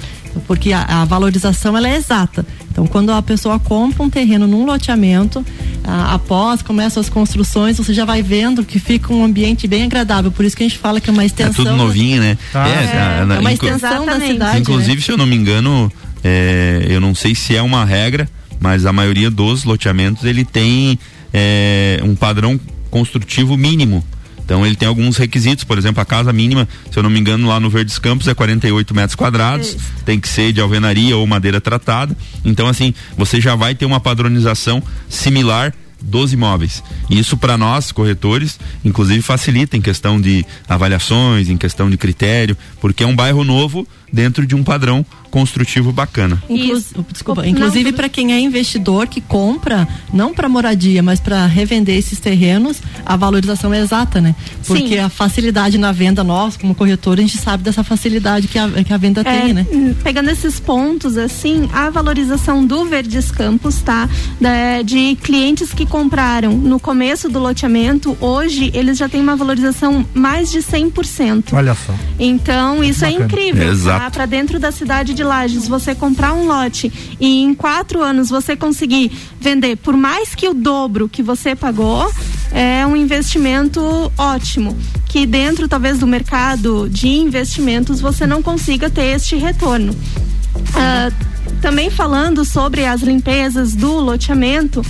Porque 0.46 0.72
a, 0.72 0.84
a, 0.84 1.06
valorização 1.06 1.76
ela 1.76 1.88
é 1.88 1.96
exata. 1.96 2.46
Então, 2.72 2.86
quando 2.86 3.12
a 3.12 3.22
pessoa 3.22 3.60
compra 3.60 4.04
um 4.04 4.10
terreno 4.10 4.48
num 4.48 4.66
loteamento, 4.66 5.46
a, 5.84 6.14
após 6.14 6.62
começam 6.62 7.02
as 7.02 7.10
construções, 7.10 7.78
você 7.78 7.94
já 7.94 8.06
vai 8.06 8.22
vendo 8.22 8.64
que 8.64 8.80
fica 8.80 9.14
um 9.14 9.24
ambiente 9.24 9.68
bem 9.68 9.84
agradável. 9.84 10.32
Por 10.32 10.46
isso 10.46 10.56
que 10.56 10.64
a 10.64 10.68
gente 10.68 10.78
fala 10.78 11.02
que 11.02 11.10
é 11.10 11.14
uma 11.14 11.26
extensão. 11.26 11.66
É 11.66 11.70
tudo 11.70 11.78
novinho, 11.78 12.22
né? 12.22 12.38
Ah, 12.54 12.70
é, 12.70 12.72
é, 12.72 13.36
é, 13.36 13.40
uma 13.40 13.54
extensão 13.54 14.06
da 14.06 14.20
cidade. 14.20 14.60
Inclusive, 14.60 14.96
né? 14.96 15.02
se 15.02 15.12
eu 15.12 15.18
não 15.18 15.26
me 15.26 15.36
engano, 15.36 15.92
é, 16.24 16.86
eu 16.90 17.00
não 17.00 17.16
sei 17.16 17.34
se 17.34 17.56
é 17.56 17.62
uma 17.62 17.84
regra, 17.86 18.30
mas 18.60 18.86
a 18.86 18.94
maioria 18.94 19.30
dos 19.30 19.64
loteamentos 19.64 20.24
ele 20.24 20.46
tem 20.46 21.00
é, 21.34 22.00
um 22.04 22.16
padrão 22.16 22.60
construtivo 22.90 23.58
mínimo 23.58 24.04
então 24.48 24.66
ele 24.66 24.78
tem 24.78 24.88
alguns 24.88 25.18
requisitos, 25.18 25.66
por 25.66 25.78
exemplo, 25.78 26.02
a 26.02 26.06
casa 26.06 26.32
mínima, 26.32 26.70
se 26.90 26.98
eu 26.98 27.04
não 27.04 27.10
me 27.10 27.20
engano, 27.20 27.50
lá 27.50 27.60
no 27.60 27.70
Verdes 27.70 28.00
Campos 28.00 28.30
é 28.30 28.34
48 28.34 28.96
metros 28.96 29.14
quadrados, 29.14 29.76
Isso. 29.76 29.80
tem 30.06 30.22
que 30.22 30.30
ser 30.30 30.54
de 30.54 30.62
alvenaria 30.62 31.18
ou 31.18 31.28
madeira 31.28 31.60
tratada. 31.60 32.16
Então, 32.46 32.66
assim, 32.66 32.94
você 33.18 33.42
já 33.42 33.56
vai 33.56 33.76
ter 33.76 33.84
uma 33.84 34.00
padronização 34.00 34.82
similar 35.10 35.74
dos 36.02 36.32
imóveis. 36.32 36.82
Isso 37.10 37.36
para 37.36 37.58
nós, 37.58 37.92
corretores, 37.92 38.58
inclusive 38.86 39.22
facilita 39.22 39.76
em 39.76 39.82
questão 39.82 40.22
de 40.22 40.46
avaliações, 40.70 41.50
em 41.50 41.58
questão 41.58 41.90
de 41.90 41.98
critério, 41.98 42.56
porque 42.80 43.04
é 43.04 43.08
um 43.08 43.16
bairro 43.16 43.44
novo 43.44 43.86
dentro 44.12 44.46
de 44.46 44.56
um 44.56 44.64
padrão 44.64 45.06
construtivo 45.30 45.92
bacana. 45.92 46.42
Inclu 46.50 46.82
desculpa, 47.12 47.46
inclusive 47.46 47.92
para 47.92 48.10
quem 48.10 48.34
é 48.34 48.40
investidor 48.40 49.08
que 49.08 49.22
compra, 49.22 49.88
não 50.14 50.34
para 50.34 50.50
moradia, 50.50 51.04
mas 51.04 51.20
para 51.20 51.46
revender 51.46 51.98
esses 51.98 52.20
terrenos, 52.20 52.82
a 53.06 53.16
valorização 53.16 53.74
é 53.74 53.80
exata, 53.80 54.22
né? 54.22 54.36
Porque 54.66 54.96
Sim. 54.96 55.00
a 55.00 55.10
facilidade 55.10 55.78
na 55.78 55.92
venda, 55.92 56.24
nós, 56.24 56.58
como 56.58 56.74
corretor, 56.74 57.18
a 57.18 57.22
gente 57.22 57.38
sabe 57.38 57.64
dessa 57.64 57.84
facilidade 57.84 58.48
que 58.48 58.58
a, 58.58 58.70
que 58.70 58.94
a 58.94 58.98
venda 58.98 59.22
é, 59.22 59.24
tem, 59.24 59.54
né? 59.54 59.66
Hum, 59.72 59.94
pegando 60.04 60.30
esses 60.30 60.60
pontos, 60.60 61.18
assim, 61.18 61.70
a 61.74 61.90
valorização 61.90 62.66
do 62.66 62.86
Verdes 62.86 63.32
Campos, 63.32 63.82
tá? 63.82 64.10
Da, 64.40 64.82
de 64.84 65.16
clientes 65.22 65.74
que 65.74 65.86
compraram 65.86 66.54
no 66.54 66.80
começo 66.80 67.30
do 67.30 67.40
loteamento, 67.40 68.18
hoje 68.22 68.72
eles 68.74 68.98
já 68.98 69.10
têm 69.10 69.22
uma 69.22 69.36
valorização 69.36 70.06
mais 70.14 70.52
de 70.52 70.60
100%. 70.60 71.54
Olha 71.54 71.76
só. 71.76 71.94
Então, 72.20 72.84
isso 72.84 73.04
é 73.04 73.12
bacana. 73.12 73.24
é 73.24 73.26
incrível. 73.26 73.72
Exato. 73.72 73.97
Tá? 73.98 74.12
Para 74.12 74.28
dentro 74.28 74.60
da 74.60 74.72
cidade 74.72 75.12
de 75.16 75.24
Lages, 75.24 75.68
você 75.68 75.96
comprar 75.96 76.32
um 76.32 76.46
lote 76.46 76.94
e 77.20 77.42
em 77.42 77.56
quatro 77.56 78.04
anos 78.04 78.30
você 78.30 78.56
conseguir 78.56 79.12
vender 79.42 79.76
por 79.78 79.98
mais 79.98 80.36
que 80.36 80.48
o 80.48 80.54
dobro 80.54 81.10
que 81.10 81.24
você 81.24 81.56
pagou, 81.56 82.08
é 82.52 82.86
um 82.86 82.96
investimento 82.96 83.82
ótimo. 84.16 84.78
Que 85.08 85.26
dentro, 85.26 85.68
talvez, 85.68 85.98
do 85.98 86.06
mercado 86.06 86.88
de 86.88 87.08
investimentos, 87.08 88.00
você 88.00 88.28
não 88.28 88.44
consiga 88.44 88.88
ter 88.88 89.16
este 89.16 89.36
retorno. 89.36 89.92
Uh, 89.92 91.37
também 91.62 91.90
falando 91.90 92.46
sobre 92.46 92.86
as 92.86 93.02
limpezas 93.02 93.76
do 93.76 94.00
loteamento, 94.00 94.82
uh, 94.82 94.86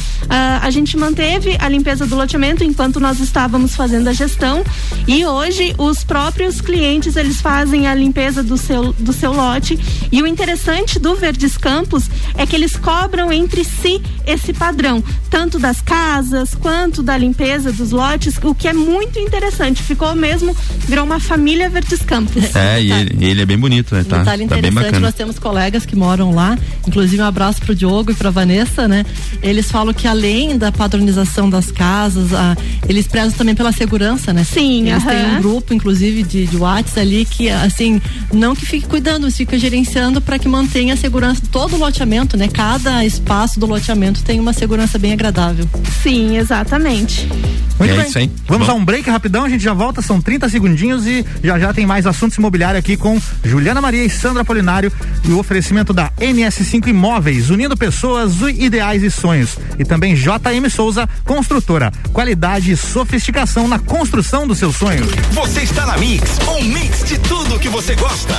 a 0.62 0.70
gente 0.70 0.98
manteve 0.98 1.58
a 1.60 1.68
limpeza 1.68 2.06
do 2.06 2.16
loteamento 2.16 2.64
enquanto 2.64 3.00
nós 3.00 3.20
estávamos 3.20 3.76
fazendo 3.76 4.08
a 4.08 4.14
gestão 4.14 4.64
e 5.08 5.26
hoje 5.26 5.74
os 5.78 6.04
próprios 6.04 6.62
clientes 6.62 7.16
eles 7.16 7.42
fazem 7.42 7.88
a 7.88 7.96
limpeza 7.96 8.44
do 8.44 8.58
seu, 8.58 8.94
do 8.94 9.14
seu 9.14 9.32
lote 9.32 9.80
e 10.12 10.22
o 10.22 10.28
interessante 10.28 11.00
do 11.00 11.16
Verdes 11.16 11.58
Campos 11.58 12.10
é 12.36 12.46
que 12.46 12.56
eles 12.56 12.76
cobram 12.76 13.32
entre 13.32 13.64
si 13.64 14.02
esse 14.26 14.54
padrão, 14.54 15.04
tanto 15.30 15.58
das 15.58 15.82
casas 15.82 16.54
quanto 16.56 17.02
da 17.02 17.18
limpeza 17.18 17.72
dos 17.72 17.92
lotes, 17.92 18.38
o 18.44 18.54
que 18.54 18.68
é 18.68 18.74
muito 18.74 19.20
interessante. 19.20 19.82
Ficou 19.82 20.14
mesmo, 20.14 20.56
virou 20.88 21.06
uma 21.06 21.20
família 21.20 21.70
Verdes 21.70 22.02
Campos. 22.02 22.56
É, 22.56 22.82
e 22.82 22.92
ele, 22.92 23.26
ele 23.26 23.42
é 23.42 23.46
bem 23.46 23.58
bonito, 23.58 23.96
né? 23.96 24.04
Tá, 24.04 24.20
Detalhe 24.20 24.48
tá 24.48 24.58
bem 24.58 24.72
bacana. 24.72 25.00
nós 25.00 25.16
temos 25.16 25.40
colegas 25.40 25.86
que 25.86 25.96
moram 25.96 26.34
lá 26.34 26.47
lá. 26.48 26.58
Inclusive 26.88 27.22
um 27.22 27.26
abraço 27.26 27.62
pro 27.62 27.76
Diogo 27.76 28.12
e 28.12 28.16
pra 28.16 28.30
Vanessa, 28.30 28.88
né? 28.88 29.06
Eles 29.42 29.70
falam 29.70 29.94
que 29.94 30.08
além 30.08 30.58
da 30.58 30.72
padronização 30.72 31.50
das 31.50 31.72
casas, 31.72 32.34
a, 32.34 32.56
eles 32.88 33.08
prezam 33.08 33.32
também 33.32 33.56
pela 33.56 33.72
segurança, 33.72 34.32
né? 34.32 34.44
Sim, 34.44 34.90
Eles 34.90 35.04
aham. 35.04 35.10
têm 35.10 35.26
um 35.26 35.42
grupo, 35.42 35.74
inclusive, 35.74 36.24
de, 36.24 36.46
de 36.46 36.58
WhatsApp 36.58 37.00
ali 37.00 37.26
que, 37.26 37.50
assim, 37.50 38.02
não 38.34 38.56
que 38.56 38.66
fique 38.66 38.88
cuidando, 38.88 39.24
mas 39.24 39.36
fica 39.36 39.58
gerenciando 39.58 40.22
para 40.22 40.40
que 40.40 40.48
mantenha 40.48 40.94
a 40.94 40.98
segurança 40.98 41.42
todo 41.52 41.76
o 41.76 41.80
loteamento, 41.80 42.38
né? 42.38 42.48
Cada 42.48 43.04
espaço 43.04 43.60
do 43.60 43.66
loteamento 43.66 44.24
tem 44.24 44.40
uma 44.40 44.54
segurança 44.54 44.98
bem 44.98 45.14
agradável. 45.14 45.68
Sim, 46.02 46.38
exatamente. 46.38 47.28
Muito 47.80 47.94
É 47.94 47.98
bem. 47.98 48.08
isso 48.08 48.18
aí. 48.18 48.32
Vamos 48.48 48.66
Bom. 48.68 48.74
a 48.74 48.76
um 48.76 48.84
break 48.86 49.10
rapidão, 49.10 49.44
a 49.46 49.50
gente 49.50 49.64
já 49.64 49.74
volta, 49.74 50.02
são 50.02 50.20
30 50.22 50.50
segundinhos 50.50 51.06
e 51.06 51.26
já 51.44 51.60
já 51.60 51.74
tem 51.74 51.86
mais 51.86 52.06
assuntos 52.08 52.38
imobiliários 52.38 52.80
aqui 52.80 52.98
com 52.98 53.20
Juliana 53.44 53.80
Maria 53.82 54.04
e 54.04 54.10
Sandra 54.10 54.42
Apolinário 54.42 54.92
e 55.24 55.32
o 55.32 55.40
oferecimento 55.40 55.94
da 55.94 56.10
NS5 56.20 56.88
Imóveis, 56.88 57.50
unindo 57.50 57.78
pessoas, 57.78 58.34
ideais 58.42 59.04
e 59.04 59.12
sonhos. 59.12 59.58
E 59.78 59.86
também 59.86 60.16
JM 60.16 60.70
Souza, 60.70 61.08
construtora. 61.24 61.92
Qualidade 62.12 62.72
e 62.72 62.78
sofisticação 62.78 63.68
na 63.68 63.78
construção 63.80 64.48
dos 64.48 64.58
seus 64.58 64.76
sonhos. 64.76 65.08
Você 65.32 65.62
está 65.62 65.86
na 65.86 65.98
Mix, 65.98 66.24
um 66.60 66.64
mix 66.64 67.04
de 67.04 67.18
tudo 67.20 67.60
que 67.60 67.70
você 67.70 67.96
gosta. 67.96 68.34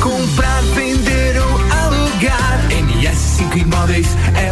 Comprar, 0.00 0.62
vender 0.74 1.40
ou 1.40 1.58
alugar. 1.72 2.60
NS5 2.70 3.56
Imóveis 3.56 4.08
é 4.34 4.51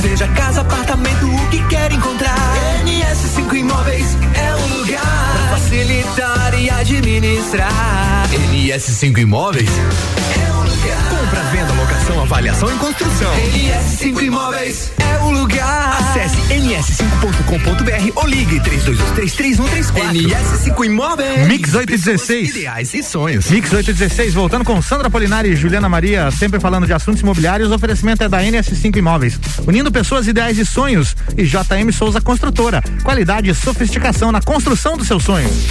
Seja 0.00 0.28
casa, 0.28 0.60
apartamento, 0.60 1.26
o 1.26 1.48
que 1.50 1.62
quer 1.68 1.90
encontrar. 1.92 2.36
NS5 2.84 3.52
Imóveis 3.54 4.16
é 4.34 4.54
o 4.54 4.78
lugar. 4.78 5.02
Pra 5.02 5.56
facilitar 5.56 6.54
e 6.58 6.70
administrar. 6.70 8.17
NS5 8.30 9.18
Imóveis 9.18 9.70
é 9.70 10.52
o 10.52 10.60
lugar. 10.62 11.08
Compra, 11.08 11.42
venda, 11.44 11.72
locação, 11.72 12.20
avaliação 12.20 12.68
e 12.70 12.78
construção. 12.78 13.32
NS5 13.34 14.22
Imóveis 14.22 14.92
é 14.98 15.18
o 15.24 15.30
lugar. 15.30 15.96
Acesse 15.98 16.36
ns5.com.br 16.52 18.12
ou 18.16 18.26
ligue 18.26 18.60
32233134. 18.60 20.12
NS5 20.12 20.84
Imóveis. 20.84 21.48
Mix 21.48 21.74
816. 21.74 22.56
Ideais 22.56 22.92
e 22.92 23.02
sonhos. 23.02 23.50
Mix 23.50 23.72
816, 23.72 24.34
voltando 24.34 24.64
com 24.64 24.80
Sandra 24.82 25.08
Polinari 25.08 25.48
e 25.52 25.56
Juliana 25.56 25.88
Maria, 25.88 26.30
sempre 26.30 26.60
falando 26.60 26.86
de 26.86 26.92
assuntos 26.92 27.22
imobiliários. 27.22 27.70
O 27.70 27.74
oferecimento 27.74 28.22
é 28.24 28.28
da 28.28 28.42
NS5 28.42 28.94
Imóveis, 28.94 29.40
unindo 29.66 29.90
pessoas, 29.90 30.28
ideias 30.28 30.58
e 30.58 30.66
sonhos. 30.66 31.16
E 31.34 31.44
JM 31.44 31.90
Souza 31.92 32.20
Construtora, 32.20 32.84
qualidade 33.02 33.48
e 33.48 33.54
sofisticação 33.54 34.30
na 34.30 34.42
construção 34.42 34.98
dos 34.98 35.06
seus 35.06 35.24
sonhos. 35.24 35.66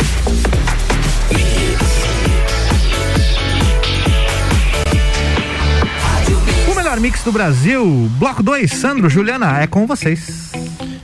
Melhor 6.97 6.99
mix 6.99 7.23
do 7.23 7.31
Brasil, 7.31 8.09
bloco 8.17 8.41
2, 8.41 8.71
Sandro, 8.71 9.09
Juliana, 9.09 9.59
é 9.61 9.67
com 9.67 9.85
vocês. 9.85 10.51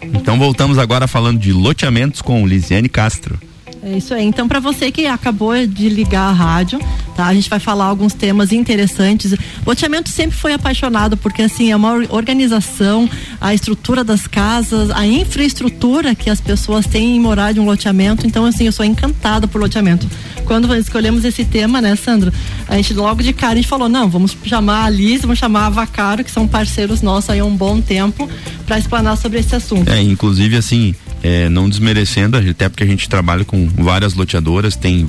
Então 0.01 0.37
voltamos 0.37 0.77
agora 0.77 1.07
falando 1.07 1.39
de 1.39 1.53
loteamentos 1.53 2.21
com 2.21 2.45
Lisiane 2.47 2.89
Castro. 2.89 3.39
É 3.85 3.97
isso 3.97 4.13
aí. 4.13 4.23
Então, 4.23 4.47
para 4.47 4.61
você 4.61 4.89
que 4.91 5.05
acabou 5.07 5.53
de 5.67 5.89
ligar 5.89 6.29
a 6.29 6.31
rádio, 6.31 6.79
tá? 7.17 7.25
A 7.25 7.33
gente 7.33 7.49
vai 7.49 7.59
falar 7.59 7.83
alguns 7.85 8.13
temas 8.13 8.53
interessantes. 8.53 9.35
Loteamento 9.65 10.09
sempre 10.09 10.37
foi 10.37 10.53
apaixonado 10.53 11.17
porque 11.17 11.41
assim 11.41 11.69
é 11.69 11.75
uma 11.75 11.91
or- 11.91 12.07
organização, 12.09 13.09
a 13.41 13.53
estrutura 13.53 14.01
das 14.01 14.25
casas, 14.25 14.89
a 14.89 15.05
infraestrutura 15.05 16.15
que 16.15 16.29
as 16.29 16.39
pessoas 16.39 16.87
têm 16.87 17.17
em 17.17 17.19
morar 17.19 17.51
de 17.53 17.59
um 17.59 17.65
loteamento. 17.65 18.25
Então, 18.25 18.45
assim, 18.45 18.65
eu 18.65 18.71
sou 18.71 18.85
encantada 18.85 19.47
por 19.49 19.59
loteamento. 19.59 20.07
Quando 20.45 20.73
escolhemos 20.75 21.23
esse 21.25 21.43
tema, 21.45 21.81
né, 21.81 21.95
Sandro? 21.95 22.31
A 22.67 22.75
gente 22.75 22.93
logo 22.93 23.21
de 23.23 23.33
cara 23.33 23.53
a 23.53 23.55
gente 23.55 23.67
falou, 23.67 23.87
não, 23.89 24.09
vamos 24.09 24.35
chamar 24.45 24.85
a 24.85 24.89
Liz, 24.89 25.21
vamos 25.21 25.39
chamar 25.39 25.67
a 25.67 25.69
Vacaro, 25.69 26.23
que 26.23 26.31
são 26.31 26.47
parceiros 26.47 27.01
nossos 27.01 27.29
aí 27.29 27.39
há 27.39 27.45
um 27.45 27.55
bom 27.55 27.79
tempo, 27.81 28.29
para 28.65 28.77
explanar 28.77 29.17
sobre 29.17 29.39
esse 29.39 29.55
assunto. 29.55 29.89
É, 29.89 30.01
inclusive 30.01 30.55
assim, 30.57 30.93
é, 31.21 31.49
não 31.49 31.69
desmerecendo, 31.69 32.37
até 32.37 32.67
porque 32.69 32.83
a 32.83 32.87
gente 32.87 33.07
trabalha 33.09 33.43
com 33.45 33.67
várias 33.67 34.13
loteadoras, 34.13 34.75
tem 34.75 35.07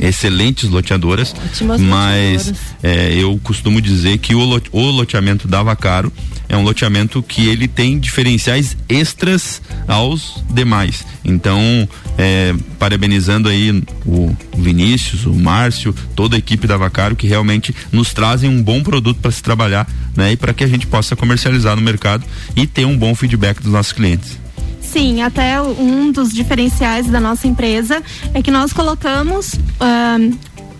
excelentes 0.00 0.68
loteadoras, 0.68 1.34
Ótimas 1.44 1.80
mas 1.80 2.46
loteadoras. 2.48 2.60
é, 2.82 3.14
eu 3.14 3.38
costumo 3.42 3.80
dizer 3.80 4.18
que 4.18 4.34
o, 4.34 4.40
lote- 4.44 4.68
o 4.72 4.80
loteamento 4.90 5.46
da 5.46 5.62
Vacaro 5.62 6.12
é 6.52 6.56
um 6.56 6.62
loteamento 6.62 7.22
que 7.22 7.48
ele 7.48 7.66
tem 7.66 7.98
diferenciais 7.98 8.76
extras 8.86 9.62
aos 9.88 10.44
demais. 10.50 11.02
Então, 11.24 11.88
é, 12.18 12.54
parabenizando 12.78 13.48
aí 13.48 13.82
o 14.04 14.36
Vinícius, 14.58 15.24
o 15.24 15.32
Márcio, 15.32 15.94
toda 16.14 16.36
a 16.36 16.38
equipe 16.38 16.66
da 16.66 16.76
Vacaro 16.76 17.16
que 17.16 17.26
realmente 17.26 17.74
nos 17.90 18.12
trazem 18.12 18.50
um 18.50 18.62
bom 18.62 18.82
produto 18.82 19.18
para 19.18 19.30
se 19.30 19.42
trabalhar, 19.42 19.88
né? 20.14 20.32
E 20.32 20.36
para 20.36 20.52
que 20.52 20.62
a 20.62 20.68
gente 20.68 20.86
possa 20.86 21.16
comercializar 21.16 21.74
no 21.74 21.80
mercado 21.80 22.22
e 22.54 22.66
ter 22.66 22.84
um 22.84 22.98
bom 22.98 23.14
feedback 23.14 23.62
dos 23.62 23.72
nossos 23.72 23.92
clientes. 23.92 24.38
Sim, 24.82 25.22
até 25.22 25.58
um 25.62 26.12
dos 26.12 26.34
diferenciais 26.34 27.06
da 27.06 27.18
nossa 27.18 27.48
empresa 27.48 28.02
é 28.34 28.42
que 28.42 28.50
nós 28.50 28.74
colocamos 28.74 29.54
ahn, 29.80 30.32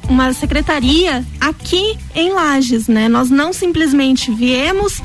uma 0.08 0.32
secretaria 0.34 1.24
aqui 1.40 1.96
em 2.14 2.30
Lages, 2.32 2.88
né? 2.88 3.08
Nós 3.08 3.30
não 3.30 3.52
simplesmente 3.52 4.30
viemos, 4.30 5.00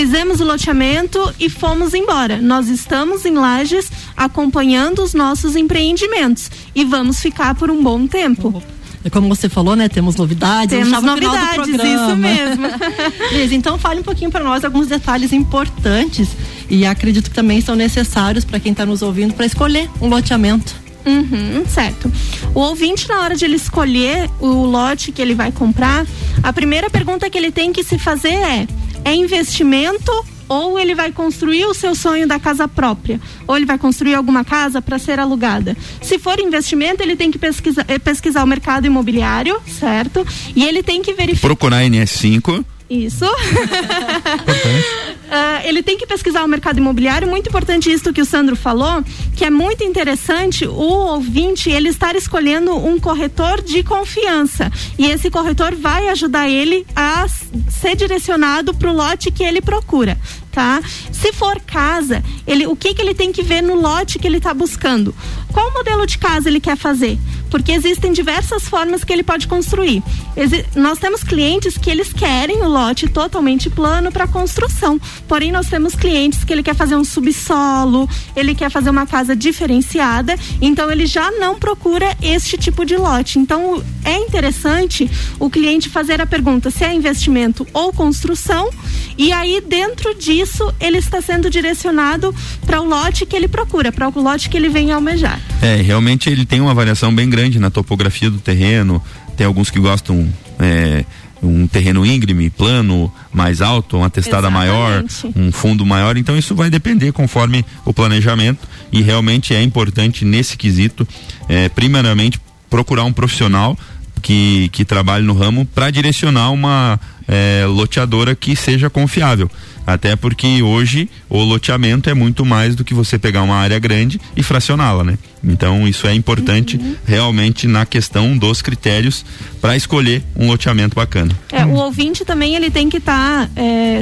fizemos 0.00 0.40
o 0.40 0.44
loteamento 0.44 1.34
e 1.38 1.50
fomos 1.50 1.92
embora. 1.92 2.40
Nós 2.40 2.68
estamos 2.68 3.26
em 3.26 3.34
Lages 3.34 3.92
acompanhando 4.16 5.02
os 5.02 5.12
nossos 5.12 5.56
empreendimentos 5.56 6.50
e 6.74 6.86
vamos 6.86 7.20
ficar 7.20 7.54
por 7.54 7.70
um 7.70 7.82
bom 7.82 8.06
tempo. 8.06 8.62
É 9.04 9.10
Como 9.10 9.28
você 9.28 9.46
falou, 9.46 9.76
né? 9.76 9.90
Temos 9.90 10.16
novidades. 10.16 10.74
Temos 10.74 11.02
novidades, 11.02 11.68
isso 11.68 12.16
mesmo. 12.16 12.66
Liz, 13.32 13.52
então 13.52 13.78
fale 13.78 14.00
um 14.00 14.02
pouquinho 14.02 14.30
para 14.30 14.42
nós 14.42 14.64
alguns 14.64 14.86
detalhes 14.86 15.34
importantes 15.34 16.30
e 16.70 16.86
acredito 16.86 17.28
que 17.28 17.36
também 17.36 17.60
são 17.60 17.74
necessários 17.74 18.42
para 18.42 18.58
quem 18.58 18.72
está 18.72 18.86
nos 18.86 19.02
ouvindo 19.02 19.34
para 19.34 19.44
escolher 19.44 19.90
um 20.00 20.08
loteamento. 20.08 20.74
Uhum, 21.04 21.64
certo. 21.66 22.10
O 22.54 22.60
ouvinte, 22.60 23.06
na 23.06 23.20
hora 23.20 23.36
de 23.36 23.44
ele 23.44 23.56
escolher 23.56 24.30
o 24.38 24.64
lote 24.64 25.12
que 25.12 25.20
ele 25.20 25.34
vai 25.34 25.52
comprar, 25.52 26.06
a 26.42 26.52
primeira 26.54 26.88
pergunta 26.88 27.28
que 27.28 27.36
ele 27.36 27.50
tem 27.50 27.70
que 27.70 27.84
se 27.84 27.98
fazer 27.98 28.32
é: 28.32 28.66
é 29.04 29.14
investimento 29.14 30.12
ou 30.48 30.78
ele 30.78 30.96
vai 30.96 31.12
construir 31.12 31.64
o 31.66 31.72
seu 31.72 31.94
sonho 31.94 32.26
da 32.26 32.38
casa 32.38 32.66
própria? 32.66 33.20
Ou 33.46 33.56
ele 33.56 33.66
vai 33.66 33.78
construir 33.78 34.16
alguma 34.16 34.44
casa 34.44 34.82
para 34.82 34.98
ser 34.98 35.20
alugada? 35.20 35.76
Se 36.02 36.18
for 36.18 36.40
investimento, 36.40 37.02
ele 37.02 37.14
tem 37.14 37.30
que 37.30 37.38
pesquisar, 37.38 37.84
eh, 37.86 38.00
pesquisar 38.00 38.42
o 38.42 38.46
mercado 38.46 38.84
imobiliário, 38.84 39.60
certo? 39.78 40.26
E 40.56 40.64
ele 40.64 40.82
tem 40.82 41.02
que 41.02 41.12
verificar. 41.12 41.46
Procurar 41.46 41.84
NS5 41.84 42.64
Isso. 42.90 43.24
Ah, 45.30 45.60
ele 45.64 45.80
tem 45.80 45.96
que 45.96 46.06
pesquisar 46.06 46.42
o 46.42 46.48
mercado 46.48 46.78
imobiliário. 46.78 47.28
Muito 47.28 47.48
importante 47.48 47.90
isso 47.90 48.12
que 48.12 48.20
o 48.20 48.24
Sandro 48.24 48.56
falou, 48.56 49.02
que 49.36 49.44
é 49.44 49.50
muito 49.50 49.84
interessante 49.84 50.66
o 50.66 50.72
ouvinte 50.72 51.70
ele 51.70 51.88
estar 51.88 52.16
escolhendo 52.16 52.76
um 52.76 52.98
corretor 52.98 53.62
de 53.62 53.84
confiança. 53.84 54.72
E 54.98 55.06
esse 55.06 55.30
corretor 55.30 55.74
vai 55.76 56.08
ajudar 56.08 56.48
ele 56.48 56.84
a 56.96 57.26
ser 57.28 57.94
direcionado 57.94 58.74
para 58.74 58.90
o 58.90 58.94
lote 58.94 59.30
que 59.30 59.44
ele 59.44 59.60
procura. 59.60 60.18
Tá? 60.52 60.82
Se 61.12 61.32
for 61.32 61.60
casa, 61.60 62.24
ele, 62.44 62.66
o 62.66 62.74
que, 62.74 62.92
que 62.92 63.00
ele 63.00 63.14
tem 63.14 63.30
que 63.30 63.40
ver 63.42 63.62
no 63.62 63.76
lote 63.80 64.18
que 64.18 64.26
ele 64.26 64.38
está 64.38 64.52
buscando? 64.52 65.14
Qual 65.52 65.72
modelo 65.72 66.04
de 66.06 66.18
casa 66.18 66.48
ele 66.48 66.58
quer 66.58 66.76
fazer? 66.76 67.18
Porque 67.48 67.72
existem 67.72 68.12
diversas 68.12 68.68
formas 68.68 69.02
que 69.04 69.12
ele 69.12 69.22
pode 69.22 69.46
construir. 69.46 70.02
Exi- 70.36 70.64
nós 70.76 70.98
temos 70.98 71.22
clientes 71.24 71.76
que 71.78 71.90
eles 71.90 72.12
querem 72.12 72.62
o 72.62 72.68
lote 72.68 73.08
totalmente 73.08 73.68
plano 73.70 74.10
para 74.12 74.26
construção. 74.26 75.00
Porém, 75.28 75.50
nós 75.52 75.68
temos 75.68 75.94
clientes 75.94 76.44
que 76.44 76.52
ele 76.52 76.62
quer 76.62 76.74
fazer 76.74 76.94
um 76.96 77.04
subsolo, 77.04 78.08
ele 78.36 78.54
quer 78.54 78.70
fazer 78.70 78.90
uma 78.90 79.06
casa 79.06 79.34
diferenciada, 79.34 80.36
então 80.60 80.90
ele 80.90 81.06
já 81.06 81.30
não 81.32 81.58
procura 81.58 82.16
este 82.22 82.56
tipo 82.56 82.84
de 82.84 82.96
lote. 82.96 83.38
Então, 83.38 83.82
é 84.04 84.16
interessante 84.18 85.08
o 85.38 85.50
cliente 85.50 85.88
fazer 85.88 86.20
a 86.20 86.26
pergunta 86.26 86.70
se 86.70 86.84
é 86.84 86.92
investimento 86.92 87.66
ou 87.72 87.92
construção, 87.92 88.70
e 89.18 89.32
aí 89.32 89.60
dentro 89.60 90.14
disso 90.14 90.39
ele 90.80 90.98
está 90.98 91.20
sendo 91.20 91.50
direcionado 91.50 92.34
para 92.66 92.80
o 92.80 92.88
lote 92.88 93.26
que 93.26 93.36
ele 93.36 93.48
procura, 93.48 93.92
para 93.92 94.08
o 94.08 94.22
lote 94.22 94.48
que 94.48 94.56
ele 94.56 94.68
vem 94.68 94.92
almejar. 94.92 95.40
É, 95.62 95.76
realmente 95.76 96.28
ele 96.28 96.44
tem 96.44 96.60
uma 96.60 96.74
variação 96.74 97.14
bem 97.14 97.28
grande 97.28 97.58
na 97.58 97.70
topografia 97.70 98.30
do 98.30 98.38
terreno. 98.38 99.02
Tem 99.36 99.46
alguns 99.46 99.70
que 99.70 99.78
gostam 99.78 100.28
é, 100.58 101.04
um 101.42 101.66
terreno 101.66 102.04
íngreme, 102.04 102.50
plano, 102.50 103.12
mais 103.32 103.60
alto, 103.60 103.96
uma 103.96 104.10
testada 104.10 104.50
maior, 104.50 105.04
Exatamente. 105.04 105.38
um 105.38 105.52
fundo 105.52 105.86
maior. 105.86 106.16
Então 106.16 106.36
isso 106.36 106.54
vai 106.54 106.70
depender 106.70 107.12
conforme 107.12 107.64
o 107.84 107.92
planejamento 107.92 108.68
e 108.92 109.02
realmente 109.02 109.54
é 109.54 109.62
importante 109.62 110.24
nesse 110.24 110.56
quesito, 110.56 111.06
é, 111.48 111.68
primeiramente 111.68 112.40
procurar 112.68 113.04
um 113.04 113.12
profissional 113.12 113.76
que, 114.20 114.68
que 114.70 114.84
trabalhe 114.84 115.24
no 115.24 115.34
ramo 115.34 115.64
para 115.64 115.90
direcionar 115.90 116.50
uma 116.50 117.00
é, 117.30 117.64
loteadora 117.64 118.34
que 118.34 118.56
seja 118.56 118.90
confiável. 118.90 119.48
Até 119.86 120.16
porque 120.16 120.62
hoje 120.62 121.08
o 121.28 121.42
loteamento 121.42 122.10
é 122.10 122.14
muito 122.14 122.44
mais 122.44 122.74
do 122.74 122.84
que 122.84 122.92
você 122.92 123.18
pegar 123.18 123.42
uma 123.42 123.56
área 123.56 123.78
grande 123.78 124.20
e 124.36 124.42
fracioná-la, 124.42 125.04
né? 125.04 125.18
Então 125.42 125.86
isso 125.88 126.06
é 126.06 126.14
importante 126.14 126.76
Uhum. 126.76 126.96
realmente 127.04 127.66
na 127.66 127.84
questão 127.84 128.36
dos 128.36 128.62
critérios 128.62 129.24
para 129.60 129.76
escolher 129.76 130.22
um 130.36 130.48
loteamento 130.48 130.94
bacana. 130.94 131.36
É, 131.50 131.64
o 131.64 131.74
ouvinte 131.74 132.24
também 132.24 132.54
ele 132.54 132.70
tem 132.70 132.88
que 132.88 132.96
estar 132.98 133.48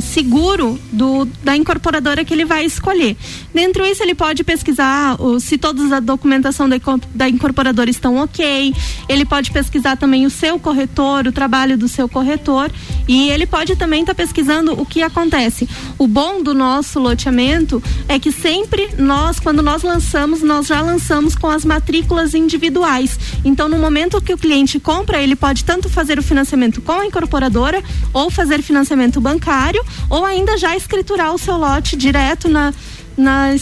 seguro 0.02 0.78
do, 0.92 1.26
da 1.42 1.57
incorporadora 1.57 2.25
que 2.25 2.33
ele 2.33 2.45
vai 2.45 2.64
escolher. 2.64 3.16
Dentro 3.54 3.85
disso, 3.85 4.02
ele 4.02 4.14
pode 4.14 4.45
pesquisar 4.45 5.21
o, 5.21 5.40
se 5.40 5.59
toda 5.59 5.97
a 5.97 6.00
documentação 6.00 6.68
da, 6.68 6.76
da 7.14 7.28
incorporadora 7.28 7.90
estão 7.90 8.16
ok. 8.16 8.75
Ele 9.09 9.25
pode 9.25 9.50
pesquisar 9.50 9.97
também 9.97 10.26
o 10.26 10.30
seu 10.30 10.59
corretor, 10.59 11.26
o 11.26 11.33
trabalho 11.33 11.76
do 11.76 11.88
seu 11.88 12.09
corretor. 12.09 12.71
E 13.07 13.30
ele 13.30 13.47
pode 13.47 13.76
também 13.76 14.00
estar 14.00 14.14
pesquisando 14.14 14.73
o 14.80 14.85
que 14.85 15.02
acontece. 15.02 15.68
O 15.99 16.07
bom 16.07 16.42
do 16.42 16.54
nosso 16.54 17.00
loteamento 17.00 17.83
é 18.09 18.18
que 18.18 18.30
sempre 18.30 18.90
nós, 18.99 19.40
quando 19.40 19.62
nós 19.62 19.83
lançamos, 19.83 20.42
nós 20.42 20.66
já 20.66 20.80
lançamos 20.80 21.27
com 21.35 21.49
as 21.49 21.64
matrículas 21.64 22.35
individuais. 22.35 23.18
Então, 23.44 23.68
no 23.68 23.78
momento 23.78 24.20
que 24.20 24.32
o 24.32 24.38
cliente 24.38 24.78
compra, 24.78 25.20
ele 25.20 25.37
pode 25.37 25.64
tanto 25.64 25.88
fazer 25.88 26.18
o 26.18 26.23
financiamento 26.23 26.80
com 26.80 26.92
a 26.92 27.06
incorporadora 27.06 27.82
ou 28.12 28.30
fazer 28.30 28.62
financiamento 28.62 29.20
bancário 29.20 29.82
ou 30.08 30.25
ainda 30.25 30.56
já 30.56 30.76
escriturar 30.76 31.35
o 31.35 31.38
seu 31.38 31.56
lote 31.56 31.97
direto 31.97 32.49
na, 32.49 32.73
na 33.16 33.54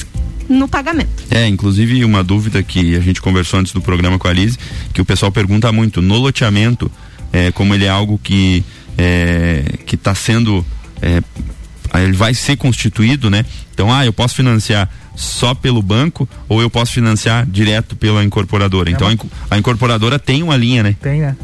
no 0.48 0.68
pagamento. 0.68 1.24
É, 1.30 1.46
inclusive 1.46 2.04
uma 2.04 2.22
dúvida 2.22 2.62
que 2.62 2.94
a 2.96 3.00
gente 3.00 3.20
conversou 3.20 3.60
antes 3.60 3.72
do 3.72 3.80
programa 3.80 4.18
com 4.18 4.28
a 4.28 4.32
Liz, 4.32 4.58
que 4.92 5.00
o 5.00 5.04
pessoal 5.04 5.32
pergunta 5.32 5.70
muito, 5.72 6.00
no 6.00 6.18
loteamento, 6.18 6.90
é, 7.32 7.50
como 7.50 7.74
ele 7.74 7.84
é 7.84 7.88
algo 7.88 8.18
que 8.22 8.64
é, 8.96 9.64
que 9.84 9.96
está 9.96 10.14
sendo 10.14 10.64
é, 11.02 11.20
ele 12.02 12.12
vai 12.12 12.34
ser 12.34 12.56
constituído, 12.56 13.30
né? 13.30 13.44
Então, 13.72 13.92
ah, 13.92 14.04
eu 14.04 14.12
posso 14.12 14.34
financiar 14.34 14.88
só 15.14 15.54
pelo 15.54 15.80
banco 15.82 16.28
ou 16.48 16.60
eu 16.60 16.68
posso 16.68 16.92
financiar 16.92 17.46
direto 17.46 17.96
pela 17.96 18.22
incorporadora. 18.24 18.90
Então, 18.90 19.08
a 19.08 19.12
inco- 19.12 19.28
a 19.50 19.58
incorporadora 19.58 20.18
tem 20.18 20.42
uma 20.42 20.56
linha, 20.56 20.82
né? 20.82 20.96
Tem, 21.00 21.20
né? 21.20 21.36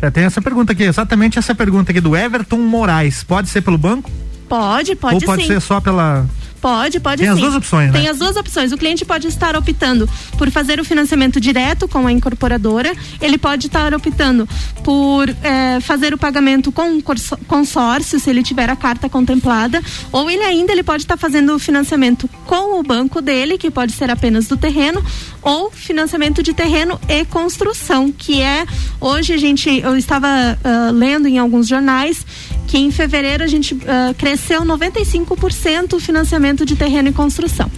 É, 0.00 0.10
tem 0.10 0.24
essa 0.24 0.42
pergunta 0.42 0.72
aqui, 0.72 0.82
exatamente 0.82 1.38
essa 1.38 1.54
pergunta 1.54 1.90
aqui 1.90 2.00
do 2.00 2.16
Everton 2.16 2.58
Moraes. 2.58 3.24
Pode 3.24 3.48
ser 3.48 3.62
pelo 3.62 3.78
banco? 3.78 4.10
Pode, 4.48 4.94
pode 4.94 5.14
ou 5.16 5.20
pode 5.22 5.42
sim. 5.42 5.48
ser 5.48 5.60
só 5.60 5.80
pela. 5.80 6.26
Pode, 6.60 7.00
pode 7.00 7.22
Tem 7.22 7.28
as 7.28 7.36
sim. 7.36 7.42
duas 7.42 7.54
opções, 7.54 7.92
né? 7.92 7.98
Tem 7.98 8.08
as 8.08 8.18
duas 8.18 8.36
opções. 8.36 8.72
O 8.72 8.78
cliente 8.78 9.04
pode 9.04 9.28
estar 9.28 9.56
optando 9.56 10.08
por 10.36 10.50
fazer 10.50 10.80
o 10.80 10.84
financiamento 10.84 11.40
direto 11.40 11.86
com 11.88 12.06
a 12.06 12.12
incorporadora, 12.12 12.92
ele 13.20 13.38
pode 13.38 13.66
estar 13.66 13.92
optando 13.94 14.48
por 14.82 15.28
eh, 15.28 15.80
fazer 15.80 16.14
o 16.14 16.18
pagamento 16.18 16.70
com 16.72 17.00
consórcio, 17.46 18.18
se 18.18 18.30
ele 18.30 18.42
tiver 18.42 18.68
a 18.70 18.76
carta 18.76 19.08
contemplada, 19.08 19.82
ou 20.12 20.30
ele 20.30 20.42
ainda 20.42 20.72
ele 20.72 20.82
pode 20.82 21.02
estar 21.02 21.16
fazendo 21.16 21.54
o 21.54 21.58
financiamento 21.58 22.28
com 22.46 22.78
o 22.78 22.82
banco 22.82 23.20
dele, 23.20 23.58
que 23.58 23.70
pode 23.70 23.92
ser 23.92 24.10
apenas 24.10 24.46
do 24.46 24.56
terreno, 24.56 25.02
ou 25.42 25.70
financiamento 25.70 26.42
de 26.42 26.52
terreno 26.52 26.98
e 27.08 27.24
construção, 27.24 28.12
que 28.12 28.40
é 28.40 28.66
hoje 29.00 29.32
a 29.32 29.36
gente 29.36 29.68
eu 29.80 29.96
estava 29.96 30.28
ah, 30.62 30.90
lendo 30.92 31.28
em 31.28 31.38
alguns 31.38 31.66
jornais 31.68 32.24
que 32.66 32.78
em 32.78 32.90
fevereiro 32.90 33.44
a 33.44 33.46
gente 33.46 33.76
ah, 33.86 34.14
cresceu 34.16 34.62
95% 34.62 35.94
o 35.94 36.00
financiamento 36.00 36.64
de 36.64 36.76
terreno 36.76 37.08
e 37.08 37.12
construção. 37.12 37.70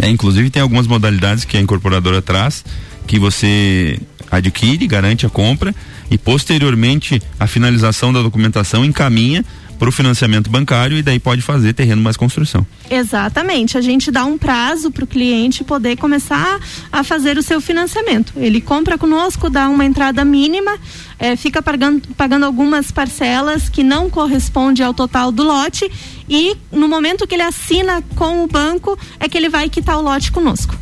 É, 0.00 0.08
inclusive 0.08 0.50
tem 0.50 0.62
algumas 0.62 0.86
modalidades 0.86 1.44
que 1.44 1.56
a 1.56 1.60
incorporadora 1.60 2.20
traz 2.20 2.64
que 3.06 3.18
você 3.18 3.98
adquire, 4.30 4.86
garante 4.86 5.24
a 5.24 5.28
compra 5.28 5.74
e 6.10 6.18
posteriormente 6.18 7.22
a 7.38 7.46
finalização 7.46 8.12
da 8.12 8.22
documentação 8.22 8.84
encaminha 8.84 9.44
para 9.78 9.88
o 9.88 9.92
financiamento 9.92 10.50
bancário 10.50 10.96
e 10.96 11.02
daí 11.02 11.18
pode 11.18 11.42
fazer 11.42 11.72
terreno 11.72 12.02
mais 12.02 12.16
construção. 12.16 12.66
Exatamente. 12.90 13.76
A 13.76 13.80
gente 13.80 14.10
dá 14.10 14.24
um 14.24 14.38
prazo 14.38 14.90
para 14.90 15.04
o 15.04 15.06
cliente 15.06 15.62
poder 15.64 15.96
começar 15.96 16.58
a 16.90 17.04
fazer 17.04 17.38
o 17.38 17.42
seu 17.42 17.60
financiamento. 17.60 18.32
Ele 18.36 18.60
compra 18.60 18.96
conosco, 18.98 19.50
dá 19.50 19.68
uma 19.68 19.84
entrada 19.84 20.24
mínima, 20.24 20.78
eh, 21.18 21.36
fica 21.36 21.62
pagando, 21.62 22.02
pagando 22.16 22.44
algumas 22.46 22.90
parcelas 22.90 23.68
que 23.68 23.82
não 23.82 24.08
corresponde 24.10 24.82
ao 24.82 24.94
total 24.94 25.30
do 25.30 25.42
lote 25.42 25.90
e 26.28 26.56
no 26.72 26.88
momento 26.88 27.26
que 27.26 27.34
ele 27.34 27.42
assina 27.42 28.02
com 28.14 28.42
o 28.42 28.46
banco 28.46 28.98
é 29.20 29.28
que 29.28 29.36
ele 29.36 29.48
vai 29.48 29.68
quitar 29.68 29.98
o 29.98 30.02
lote 30.02 30.32
conosco. 30.32 30.76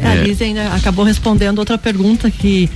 A 0.00 0.14
É. 0.14 0.22
Liz 0.22 0.40
ainda 0.40 0.72
acabou 0.74 1.04
respondendo 1.04 1.58
outra 1.58 1.76
pergunta 1.76 2.30
que 2.30 2.70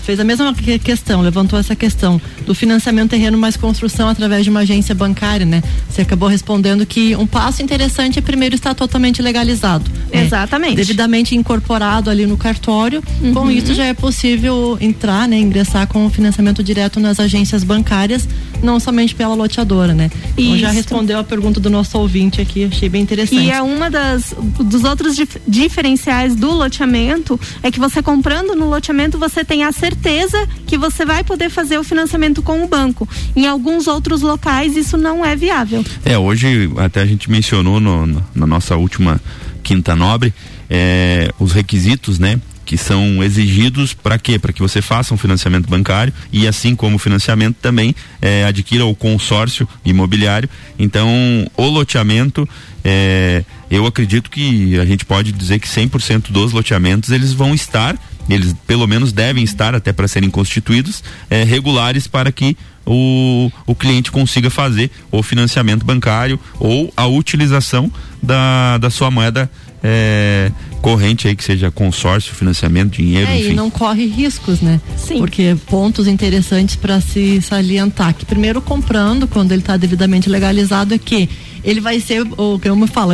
fez 0.00 0.20
a 0.20 0.24
mesma 0.24 0.52
que- 0.54 0.78
questão, 0.78 1.20
levantou 1.20 1.58
essa 1.58 1.74
questão 1.76 2.20
do 2.46 2.54
financiamento 2.54 3.10
terreno 3.10 3.36
mais 3.38 3.56
construção 3.56 4.08
através 4.08 4.44
de 4.44 4.50
uma 4.50 4.60
agência 4.60 4.94
bancária, 4.94 5.44
né? 5.46 5.62
Você 5.88 6.02
acabou 6.02 6.28
respondendo 6.28 6.84
que 6.86 7.14
um 7.16 7.26
passo 7.26 7.62
interessante 7.62 8.18
é 8.18 8.22
primeiro 8.22 8.54
estar 8.54 8.74
totalmente 8.74 9.20
legalizado. 9.22 9.90
né? 10.12 10.24
Exatamente. 10.24 10.76
Devidamente 10.76 11.34
incorporado 11.34 12.10
ali 12.10 12.26
no 12.26 12.36
cartório. 12.36 13.02
Uhum. 13.22 13.34
Com 13.34 13.50
isso 13.50 13.74
já 13.74 13.84
é 13.84 13.94
possível 13.94 14.76
entrar, 14.80 15.26
né? 15.28 15.36
Ingressar 15.38 15.86
com 15.86 16.06
o 16.06 16.10
financiamento 16.10 16.62
direto 16.62 17.00
nas 17.00 17.18
agências 17.20 17.62
bancárias, 17.64 18.28
não 18.62 18.78
somente 18.80 19.14
pela 19.14 19.34
loteadora, 19.34 19.94
né? 19.94 20.10
Então 20.36 20.58
já 20.58 20.70
respondeu 20.70 21.18
a 21.18 21.24
pergunta 21.24 21.60
do 21.60 21.68
nosso 21.70 21.98
ouvinte 21.98 22.40
aqui, 22.40 22.64
achei 22.64 22.88
bem 22.88 23.02
interessante. 23.02 23.42
E 23.42 23.50
é 23.50 23.60
uma 23.62 23.90
das 23.90 24.34
dos 24.60 24.84
outros 24.84 25.14
dif- 25.16 25.40
diferenciais 25.46 26.34
do 26.34 26.50
loteamento 26.52 27.38
é 27.62 27.70
que 27.70 27.78
você 27.78 28.02
comprando 28.02 28.54
no 28.54 28.68
loteamento 28.68 29.18
você 29.18 29.44
tem 29.44 29.55
a 29.62 29.72
certeza 29.72 30.46
que 30.66 30.76
você 30.78 31.04
vai 31.04 31.22
poder 31.24 31.50
fazer 31.50 31.78
o 31.78 31.84
financiamento 31.84 32.42
com 32.42 32.62
o 32.64 32.68
banco. 32.68 33.08
Em 33.34 33.46
alguns 33.46 33.86
outros 33.86 34.22
locais 34.22 34.76
isso 34.76 34.96
não 34.96 35.24
é 35.24 35.34
viável. 35.36 35.84
É, 36.04 36.16
hoje 36.18 36.70
até 36.78 37.00
a 37.02 37.06
gente 37.06 37.30
mencionou 37.30 37.80
no- 37.80 38.06
no- 38.06 38.24
na 38.34 38.46
nossa 38.46 38.76
última 38.76 39.20
Quinta 39.62 39.94
Nobre 39.96 40.32
é, 40.68 41.30
os 41.38 41.52
requisitos, 41.52 42.18
né? 42.18 42.40
Que 42.64 42.76
são 42.76 43.22
exigidos 43.22 43.94
para 43.94 44.18
quê? 44.18 44.40
Para 44.40 44.52
que 44.52 44.60
você 44.60 44.82
faça 44.82 45.14
um 45.14 45.16
financiamento 45.16 45.68
bancário 45.68 46.12
e 46.32 46.48
assim 46.48 46.74
como 46.74 46.96
o 46.96 46.98
financiamento 46.98 47.54
também 47.62 47.94
é, 48.20 48.44
adquira 48.44 48.84
o 48.84 48.92
consórcio 48.94 49.68
imobiliário. 49.84 50.48
Então, 50.76 51.08
o 51.56 51.64
loteamento, 51.68 52.48
é, 52.84 53.44
eu 53.70 53.86
acredito 53.86 54.28
que 54.28 54.76
a 54.80 54.84
gente 54.84 55.04
pode 55.04 55.30
dizer 55.30 55.60
que 55.60 55.68
100% 55.68 56.32
dos 56.32 56.52
loteamentos 56.52 57.10
eles 57.10 57.32
vão 57.32 57.54
estar, 57.54 57.96
eles 58.28 58.54
pelo 58.66 58.86
menos 58.86 59.12
devem 59.12 59.44
estar 59.44 59.74
até 59.74 59.92
para 59.92 60.08
serem 60.08 60.30
constituídos, 60.30 61.02
é, 61.30 61.44
regulares 61.44 62.06
para 62.06 62.30
que 62.32 62.56
o, 62.84 63.50
o 63.66 63.74
cliente 63.74 64.12
consiga 64.12 64.48
fazer 64.50 64.90
o 65.10 65.22
financiamento 65.22 65.84
bancário 65.84 66.38
ou 66.58 66.92
a 66.96 67.06
utilização 67.06 67.90
da, 68.22 68.78
da 68.78 68.90
sua 68.90 69.10
moeda 69.10 69.50
é, 69.82 70.50
corrente 70.80 71.28
aí, 71.28 71.36
que 71.36 71.44
seja 71.44 71.70
consórcio, 71.70 72.34
financiamento, 72.34 72.92
dinheiro, 72.92 73.30
É, 73.30 73.38
enfim. 73.40 73.50
e 73.50 73.54
não 73.54 73.70
corre 73.70 74.06
riscos, 74.06 74.60
né? 74.60 74.80
Sim. 74.96 75.18
Porque 75.18 75.56
pontos 75.66 76.06
interessantes 76.06 76.76
para 76.76 77.00
se 77.00 77.40
salientar 77.42 78.14
que 78.14 78.24
primeiro 78.24 78.60
comprando 78.60 79.26
quando 79.28 79.52
ele 79.52 79.62
está 79.62 79.76
devidamente 79.76 80.28
legalizado 80.28 80.94
é 80.94 80.98
que 80.98 81.28
ele 81.66 81.80
vai 81.80 81.98
ser 82.00 82.24
o 82.38 82.58
que 82.60 82.68
eu 82.68 82.76
me 82.76 82.86
falo, 82.86 83.12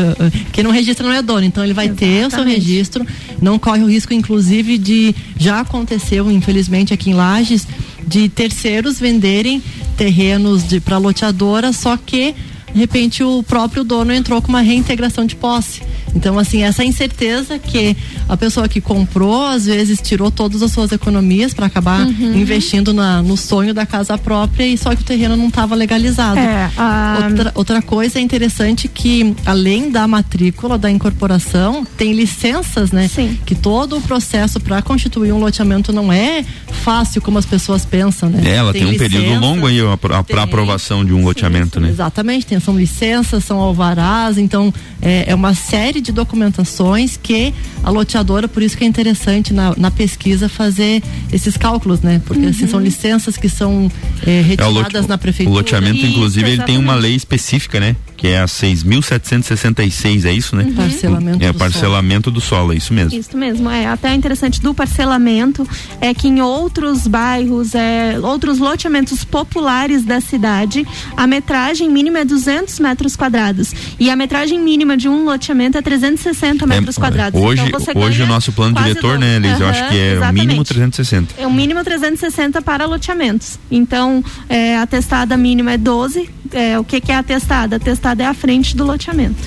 quem 0.52 0.62
não 0.62 0.70
registra 0.70 1.06
não 1.06 1.14
é 1.14 1.22
dono, 1.22 1.44
então 1.44 1.64
ele 1.64 1.72
vai 1.72 1.88
ter 1.88 2.26
o 2.26 2.30
seu 2.30 2.40
Exatamente. 2.40 2.56
registro, 2.56 3.06
não 3.40 3.58
corre 3.58 3.82
o 3.82 3.86
risco 3.88 4.12
inclusive 4.12 4.76
de 4.76 5.14
já 5.38 5.60
aconteceu 5.60 6.30
infelizmente 6.30 6.92
aqui 6.92 7.10
em 7.10 7.14
Lages 7.14 7.66
de 8.06 8.28
terceiros 8.28 9.00
venderem 9.00 9.62
terrenos 9.96 10.68
de 10.68 10.80
para 10.80 10.98
loteadora, 10.98 11.72
só 11.72 11.96
que 11.96 12.34
de 12.72 12.80
repente 12.80 13.22
o 13.22 13.42
próprio 13.42 13.84
dono 13.84 14.12
entrou 14.12 14.40
com 14.42 14.48
uma 14.48 14.60
reintegração 14.60 15.24
de 15.26 15.36
posse. 15.36 15.82
Então, 16.14 16.38
assim, 16.38 16.62
essa 16.62 16.84
incerteza 16.84 17.58
que 17.58 17.96
a 18.28 18.36
pessoa 18.36 18.68
que 18.68 18.82
comprou, 18.82 19.46
às 19.46 19.64
vezes, 19.64 19.98
tirou 20.02 20.30
todas 20.30 20.62
as 20.62 20.70
suas 20.70 20.92
economias 20.92 21.54
para 21.54 21.64
acabar 21.66 22.06
Uhum. 22.06 22.34
investindo 22.36 22.92
na, 22.92 23.22
no 23.22 23.34
sonho 23.36 23.72
da 23.72 23.86
casa 23.86 24.18
própria 24.18 24.66
e 24.66 24.76
só 24.76 24.94
que 24.94 25.00
o 25.00 25.04
terreno 25.04 25.36
não 25.36 25.48
estava 25.48 25.74
legalizado. 25.74 26.38
É, 26.38 26.70
a- 26.76 27.18
Outra, 27.28 27.52
outra 27.54 27.82
coisa 27.82 28.18
é 28.18 28.22
interessante 28.22 28.88
que, 28.88 29.34
além 29.46 29.90
da 29.90 30.06
matrícula 30.06 30.76
da 30.76 30.90
incorporação, 30.90 31.86
tem 31.96 32.12
licenças, 32.12 32.90
né? 32.92 33.08
Sim. 33.08 33.38
Que 33.46 33.54
todo 33.54 33.96
o 33.96 34.00
processo 34.02 34.60
para 34.60 34.82
constituir 34.82 35.32
um 35.32 35.38
loteamento 35.38 35.92
não 35.92 36.12
é 36.12 36.44
fácil 36.82 37.22
como 37.22 37.38
as 37.38 37.46
pessoas 37.46 37.84
pensam, 37.86 38.28
né? 38.28 38.42
É, 38.44 38.56
ela 38.56 38.72
tem, 38.72 38.84
um 38.84 38.96
período 38.98 39.24
licença, 39.24 39.40
longo 39.40 39.66
aí 39.66 39.78
para 40.00 40.22
tem- 40.24 40.38
aprovação 40.38 41.04
de 41.04 41.12
um 41.14 41.24
loteamento, 41.24 41.78
né? 41.80 41.88
Exatamente, 41.88 42.44
tem, 42.46 42.60
são 42.62 42.76
licenças, 42.78 43.44
são 43.44 43.58
alvarás, 43.58 44.38
então 44.38 44.72
é, 45.00 45.24
é 45.30 45.34
uma 45.34 45.54
série 45.54 46.00
de 46.00 46.12
documentações 46.12 47.16
que 47.20 47.52
a 47.82 47.90
loteadora, 47.90 48.46
por 48.48 48.62
isso 48.62 48.76
que 48.76 48.84
é 48.84 48.86
interessante 48.86 49.52
na, 49.52 49.74
na 49.76 49.90
pesquisa 49.90 50.48
fazer 50.48 51.02
esses 51.32 51.56
cálculos, 51.56 52.00
né? 52.00 52.20
Porque 52.26 52.46
assim, 52.46 52.66
são 52.66 52.80
licenças 52.80 53.36
que 53.36 53.48
são 53.48 53.90
é, 54.26 54.38
É, 54.38 54.40
o, 54.40 54.44
retiradas 54.44 54.92
lote- 54.94 55.08
na 55.08 55.14
o 55.14 55.18
prefeitura. 55.18 55.56
loteamento, 55.58 55.98
Isso, 55.98 56.06
inclusive, 56.06 56.50
ele 56.50 56.62
tem 56.62 56.78
uma 56.78 56.94
lei 56.94 57.14
específica, 57.14 57.80
né? 57.80 57.96
Que 58.22 58.28
é 58.28 58.38
a 58.40 58.46
6.766, 58.46 60.24
é 60.24 60.32
isso, 60.32 60.54
né? 60.54 60.62
Uhum. 60.62 60.74
Parcelamento 60.74 61.44
É 61.44 61.52
do 61.52 61.58
parcelamento 61.58 62.30
do 62.30 62.40
solo, 62.40 62.72
é 62.72 62.76
isso 62.76 62.94
mesmo. 62.94 63.18
Isso 63.18 63.36
mesmo, 63.36 63.68
é 63.68 63.86
até 63.86 64.14
interessante 64.14 64.60
do 64.62 64.72
parcelamento 64.72 65.68
é 66.00 66.14
que 66.14 66.28
em 66.28 66.40
outros 66.40 67.08
bairros, 67.08 67.74
é, 67.74 68.16
outros 68.22 68.60
loteamentos 68.60 69.24
populares 69.24 70.04
da 70.04 70.20
cidade, 70.20 70.86
a 71.16 71.26
metragem 71.26 71.90
mínima 71.90 72.20
é 72.20 72.24
200 72.24 72.78
metros 72.78 73.16
quadrados 73.16 73.74
e 73.98 74.08
a 74.08 74.14
metragem 74.14 74.60
mínima 74.60 74.96
de 74.96 75.08
um 75.08 75.24
loteamento 75.24 75.76
é 75.76 75.82
360 75.82 76.64
metros 76.64 76.96
É, 76.96 77.00
quadrados. 77.00 77.40
Hoje, 77.42 77.64
então 77.66 77.80
você 77.80 77.90
hoje 77.92 78.22
o 78.22 78.26
nosso 78.28 78.52
plano 78.52 78.76
diretor, 78.76 79.18
né, 79.18 79.40
Liz? 79.40 79.58
eu 79.58 79.66
acho 79.66 79.88
que 79.88 79.98
é 79.98 80.12
o 80.12 80.16
exatamente. 80.18 80.46
mínimo 80.46 80.64
360. 80.64 81.34
É 81.38 81.44
o 81.44 81.52
mínimo 81.52 81.82
360 81.82 82.62
para 82.62 82.86
loteamentos. 82.86 83.58
Então, 83.68 84.24
é, 84.48 84.78
a 84.78 84.86
testada 84.86 85.36
mínima 85.36 85.72
é 85.72 85.76
12. 85.76 86.30
É, 86.52 86.78
o 86.78 86.84
que, 86.84 87.00
que 87.00 87.10
é 87.12 87.16
a 87.16 87.22
testada? 87.22 87.76
A 87.76 87.80
testada 87.80 88.22
é 88.22 88.26
a 88.26 88.34
frente 88.34 88.76
do 88.76 88.84
loteamento. 88.84 89.40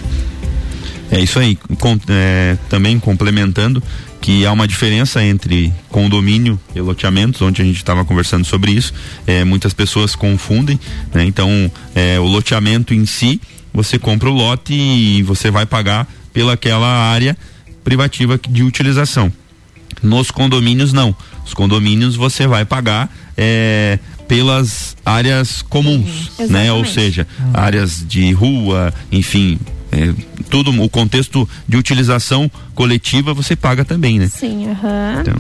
É 1.12 1.20
isso 1.22 1.40
aí. 1.40 1.56
Com- 1.80 2.00
é, 2.10 2.58
também 2.70 3.00
complementando 3.00 3.82
que 4.20 4.44
há 4.46 4.52
uma 4.52 4.68
diferença 4.68 5.24
entre 5.24 5.72
condomínio 5.90 6.60
e 6.74 6.82
loteamentos, 6.82 7.42
onde 7.44 7.62
a 7.62 7.66
gente 7.66 7.78
estava 7.78 8.04
conversando 8.04 8.44
sobre 8.44 8.72
isso. 8.72 8.92
É, 9.28 9.44
muitas 9.44 9.72
pessoas 9.74 10.16
confundem, 10.16 10.80
né? 11.14 11.24
Então, 11.26 11.72
é, 11.94 12.20
o 12.20 12.24
loteamento 12.26 12.94
em 12.94 13.06
si, 13.06 13.40
você 13.72 14.00
compra 14.00 14.30
o 14.30 14.34
lote 14.34 14.74
e 14.74 15.22
você 15.22 15.52
vai 15.52 15.66
pagar 15.66 16.08
pelaquela 16.34 16.88
área 16.88 17.38
privativa 17.84 18.40
de 18.50 18.64
utilização. 18.64 19.32
Nos 20.02 20.32
condomínios 20.32 20.92
não. 20.92 21.16
Os 21.46 21.54
condomínios 21.54 22.16
você 22.16 22.48
vai 22.48 22.66
pagar 22.66 23.16
é, 23.38 24.00
pelas 24.28 24.96
áreas 25.06 25.62
comuns, 25.62 26.32
né? 26.50 26.72
Ou 26.72 26.86
seja, 26.86 27.28
áreas 27.54 28.04
de 28.08 28.32
rua, 28.32 28.94
enfim, 29.12 29.60
é, 29.92 30.14
tudo 30.50 30.72
o 30.84 30.90
contexto 30.90 31.48
de 31.68 31.78
utilização 31.78 32.50
coletiva 32.74 33.34
você 33.34 33.56
paga 33.56 33.86
também, 33.86 34.20
né? 34.20 34.28
Sim, 34.28 34.70
aham. 34.70 35.22
Então, 35.22 35.36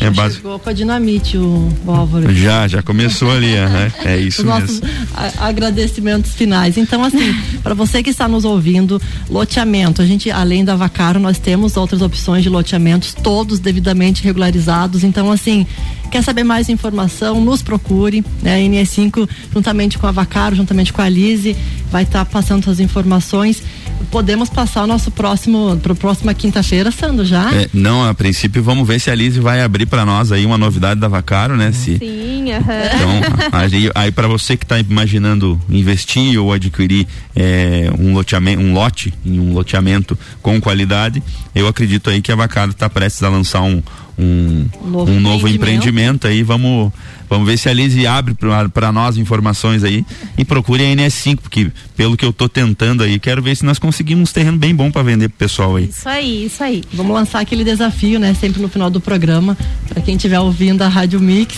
é 0.00 0.04
Já 0.06 0.10
básico. 0.10 0.42
chegou 0.42 0.58
com 0.58 0.70
a 0.70 0.72
dinamite 0.72 1.36
o, 1.36 1.68
o 1.84 1.90
Álvaro. 1.90 2.32
Já, 2.34 2.66
já 2.68 2.82
começou 2.82 3.30
ali, 3.30 3.56
aham, 3.56 3.92
é 4.04 4.16
isso 4.20 4.42
Os 4.42 4.46
nossos 4.48 4.80
mesmo. 4.80 4.96
agradecimentos 5.38 6.32
finais. 6.34 6.76
Então, 6.76 7.02
assim, 7.04 7.34
para 7.62 7.74
você 7.74 8.02
que 8.02 8.10
está 8.10 8.28
nos 8.28 8.44
ouvindo, 8.44 9.00
loteamento. 9.28 10.02
A 10.02 10.06
gente, 10.06 10.30
além 10.30 10.64
da 10.64 10.76
Vacaro, 10.76 11.18
nós 11.18 11.38
temos 11.38 11.76
outras 11.76 12.02
opções 12.02 12.42
de 12.42 12.48
loteamentos, 12.48 13.14
todos 13.14 13.58
devidamente 13.58 14.22
regularizados. 14.22 15.04
Então, 15.04 15.30
assim, 15.32 15.66
quer 16.10 16.22
saber 16.22 16.44
mais 16.44 16.68
informação, 16.68 17.40
nos 17.40 17.62
procure. 17.62 18.24
Né? 18.42 18.56
A 18.56 18.58
NE5, 18.58 19.28
juntamente 19.52 19.98
com 19.98 20.06
a 20.06 20.10
Vacaro, 20.12 20.56
juntamente 20.56 20.92
com 20.92 21.02
a 21.02 21.08
Lise, 21.08 21.56
vai 21.90 22.02
estar 22.04 22.24
passando 22.24 22.62
essas 22.62 22.80
informações. 22.80 23.62
Podemos 24.10 24.48
passar 24.48 24.84
o 24.84 24.86
nosso 24.86 25.10
próximo, 25.10 25.76
para 25.82 25.94
próxima 25.94 26.32
quinta-feira, 26.32 26.90
Sandro, 26.90 27.24
já? 27.24 27.52
É, 27.52 27.68
não, 27.74 28.08
a 28.08 28.14
princípio 28.14 28.62
vamos 28.62 28.86
ver 28.86 29.00
se 29.00 29.10
a 29.10 29.14
Liz 29.14 29.36
vai 29.36 29.60
abrir 29.60 29.86
para 29.88 30.04
nós 30.04 30.30
aí 30.30 30.44
uma 30.46 30.58
novidade 30.58 31.00
da 31.00 31.08
Vacaro, 31.08 31.56
né? 31.56 31.72
Se, 31.72 31.98
Sim, 31.98 32.52
aham. 32.52 32.82
Então, 32.94 33.48
aí, 33.52 33.90
aí 33.94 34.12
para 34.12 34.28
você 34.28 34.56
que 34.56 34.64
está 34.64 34.78
imaginando 34.78 35.60
investir 35.68 36.38
ou 36.38 36.52
adquirir 36.52 37.06
é, 37.34 37.90
um, 37.98 38.14
loteamento, 38.14 38.62
um 38.62 38.72
lote 38.72 39.12
em 39.24 39.40
um 39.40 39.52
loteamento 39.52 40.18
com 40.40 40.60
qualidade, 40.60 41.22
eu 41.54 41.66
acredito 41.66 42.10
aí 42.10 42.22
que 42.22 42.30
a 42.30 42.36
Vacaro 42.36 42.70
está 42.70 42.88
prestes 42.88 43.22
a 43.22 43.28
lançar 43.28 43.62
um, 43.62 43.82
um, 44.18 44.66
Novo 44.84 45.10
um 45.12 45.20
novo 45.20 45.48
empreendimento. 45.48 45.54
empreendimento 45.54 46.26
aí. 46.26 46.42
Vamos, 46.42 46.92
vamos 47.30 47.46
ver 47.46 47.56
se 47.56 47.68
a 47.68 47.72
Liz 47.72 47.94
abre 48.06 48.34
para 48.72 48.90
nós 48.90 49.16
informações 49.16 49.84
aí 49.84 50.04
e 50.36 50.44
procure 50.44 50.82
a 50.84 50.86
NS5, 50.96 51.36
porque 51.40 51.70
pelo 51.96 52.16
que 52.16 52.24
eu 52.24 52.32
tô 52.32 52.48
tentando 52.48 53.02
aí, 53.02 53.18
quero 53.18 53.40
ver 53.42 53.56
se 53.56 53.64
nós 53.64 53.78
conseguimos 53.78 54.30
um 54.30 54.32
terreno 54.32 54.56
bem 54.56 54.74
bom 54.74 54.90
para 54.90 55.02
vender 55.02 55.28
pro 55.28 55.38
pessoal 55.38 55.76
aí. 55.76 55.84
Isso 55.90 56.08
aí, 56.08 56.46
isso 56.46 56.62
aí. 56.64 56.82
Vamos 56.92 57.12
lançar 57.14 57.40
aquele 57.40 57.62
desafio, 57.64 58.18
né? 58.18 58.34
Sempre 58.34 58.60
no 58.60 58.68
final 58.68 58.90
do 58.90 59.00
programa, 59.00 59.56
para 59.88 60.00
quem 60.02 60.16
estiver 60.16 60.40
ouvindo 60.40 60.82
a 60.82 60.88
Rádio 60.88 61.20
Mix. 61.20 61.56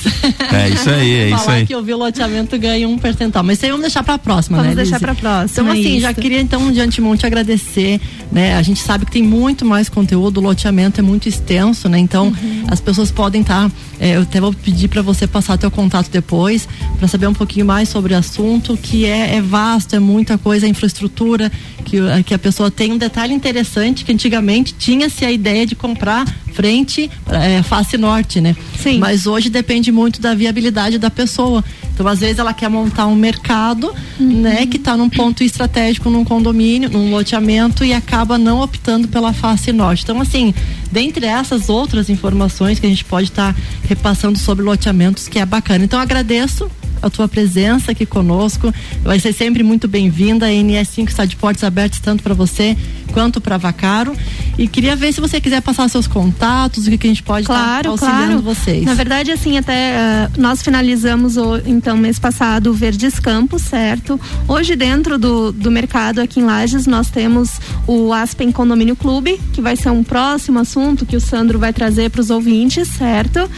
É 0.53 0.69
isso 0.69 0.91
aí, 0.91 1.13
é 1.15 1.29
isso 1.35 1.39
Falar 1.45 1.53
aí. 1.59 1.67
que 1.67 1.75
ouviu 1.75 1.97
o 1.97 1.99
loteamento 2.01 2.59
ganha 2.59 2.87
um 2.89 2.99
percentual. 2.99 3.43
Mas 3.45 3.57
isso 3.59 3.65
aí 3.67 3.71
vamos 3.71 3.85
deixar 3.85 4.03
para 4.03 4.15
a 4.15 4.19
próxima, 4.19 4.59
Vamos 4.59 4.71
né? 4.71 4.77
deixar 4.77 4.97
Lizzy? 4.97 5.05
pra 5.05 5.15
próxima, 5.15 5.63
Então, 5.63 5.73
assim, 5.81 6.01
já 6.01 6.11
isso. 6.11 6.21
queria 6.21 6.41
então 6.41 6.71
de 6.71 6.81
antemão 6.81 7.17
te 7.17 7.25
agradecer, 7.27 8.01
né? 8.31 8.55
A 8.57 8.63
gente 8.63 8.81
sabe 8.81 9.07
que 9.07 9.13
tem 9.13 9.23
muito 9.23 9.65
mais 9.65 9.89
conteúdo, 9.89 10.39
o 10.39 10.43
loteamento 10.43 11.01
é 11.01 11.03
muito 11.03 11.29
extenso, 11.29 11.89
né? 11.89 11.99
Então, 11.99 12.29
Uhum. 12.29 12.50
As 12.69 12.81
pessoas 12.81 13.11
podem 13.11 13.43
estar. 13.43 13.71
eu 14.01 14.23
até 14.23 14.41
vou 14.41 14.53
pedir 14.53 14.89
para 14.89 15.03
você 15.03 15.27
passar 15.27 15.59
teu 15.59 15.71
contato 15.71 16.11
depois, 16.11 16.69
para 16.99 17.09
saber 17.09 17.27
um 17.27 17.35
pouquinho 17.35 17.67
mais 17.67 17.89
sobre 17.89 18.15
o 18.15 18.17
assunto, 18.17 18.77
que 18.77 19.05
é, 19.05 19.37
é 19.37 19.43
vasto, 19.43 19.95
é 19.97 19.99
muita 19.99 20.39
coisa, 20.39 20.67
a 20.67 20.69
infraestrutura, 20.69 21.51
que, 21.85 21.99
que 22.25 22.35
a 22.35 22.39
pessoa 22.39 22.71
tem 22.71 22.93
um 22.93 22.99
detalhe 22.99 23.35
interessante 23.35 24.05
que 24.05 24.13
antigamente 24.13 24.75
tinha-se 24.75 25.25
a 25.25 25.31
ideia 25.31 25.67
de 25.67 25.75
comprar 25.75 26.25
frente 26.53 27.11
é, 27.29 27.63
face 27.63 27.97
norte, 27.97 28.41
né? 28.41 28.55
Sim. 28.79 28.99
Mas 28.99 29.27
hoje 29.27 29.49
depende 29.49 29.91
muito 29.91 30.21
da 30.21 30.35
viabilidade 30.35 30.99
da 30.99 31.11
pessoa. 31.11 31.65
Então, 31.95 32.07
às 32.07 32.21
vezes, 32.21 32.39
ela 32.39 32.55
quer 32.55 32.69
montar 32.69 33.07
um 33.07 33.15
mercado, 33.15 33.93
né, 34.19 34.67
que 34.67 34.79
está 34.79 34.97
num 34.97 35.11
ponto 35.11 35.45
estratégico, 35.45 36.09
num 36.09 36.25
condomínio, 36.25 36.89
num 36.89 37.11
loteamento 37.11 37.85
e 37.85 37.93
acaba 37.93 38.39
não 38.39 38.61
optando 38.61 39.07
pela 39.09 39.33
face 39.33 39.73
norte. 39.73 40.03
Então, 40.05 40.21
assim, 40.21 40.55
dentre 40.91 41.27
essas 41.27 41.69
outras 41.69 42.09
informações 42.09 42.79
que 42.79 42.87
a 42.87 42.89
gente 42.89 43.05
pode 43.05 43.29
estar 43.29 43.55
repassando 43.85 44.39
sobre 44.39 44.65
loteamentos, 44.65 45.29
que 45.29 45.39
é 45.39 45.47
bacana. 45.47 45.85
Então, 45.85 46.01
agradeço 46.01 46.71
a 47.03 47.11
tua 47.11 47.29
presença 47.29 47.93
aqui 47.93 48.07
conosco. 48.07 48.73
Vai 49.03 49.19
ser 49.19 49.33
sempre 49.33 49.63
muito 49.63 49.89
bem-vinda. 49.89 50.47
A 50.47 50.51
NS5 50.51 51.09
está 51.09 51.25
de 51.25 51.37
portas 51.37 51.65
abertas 51.65 52.01
tanto 52.01 52.23
para 52.23 52.35
você 52.35 52.77
quanto 53.13 53.41
para 53.41 53.57
Vacaro. 53.57 54.15
E 54.59 54.69
queria 54.69 54.95
ver 54.95 55.13
se 55.13 55.21
você 55.21 55.41
quiser 55.41 55.63
passar 55.63 55.89
seus 55.89 56.07
contatos, 56.07 56.87
o 56.87 56.91
que, 56.91 56.99
que 56.99 57.07
a 57.07 57.11
gente 57.11 57.23
pode 57.23 57.43
estar 57.43 57.55
Claro, 57.55 57.91
auxiliando 57.91 58.43
claro. 58.43 58.43
vocês. 58.43 58.85
Na 58.85 58.95
verdade, 58.95 59.31
assim, 59.31 59.57
até 59.57 59.97
ah, 59.97 60.31
nós 60.37 60.63
finalizamos 60.63 61.37
o, 61.37 61.57
então 61.67 61.97
mês 61.97 62.19
passado 62.19 62.71
o 62.71 62.73
Verdes 62.75 63.19
Campos, 63.19 63.63
certo? 63.63 64.21
Hoje 64.47 64.77
dentro 64.77 65.19
do, 65.19 65.53
do 65.53 65.71
mercado 65.71 66.21
aqui 66.21 66.41
em 66.41 66.45
Lages 66.45 66.87
nós 66.87 67.11
temos 67.11 67.61
o 67.87 68.13
Aspen 68.13 68.53
Condomínio 68.53 68.97
Clube, 68.97 69.41
que 69.53 69.61
vai 69.61 69.77
ser 69.77 69.91
um 69.91 70.03
próximo 70.03 70.59
assunto 70.59 71.07
que 71.07 71.17
o 71.17 71.21
Sandro 71.21 71.59
vai 71.59 71.73
trazer 71.73 72.11
para 72.11 72.21
os 72.21 72.31
ouvintes, 72.31 72.89
certo? 72.89 73.51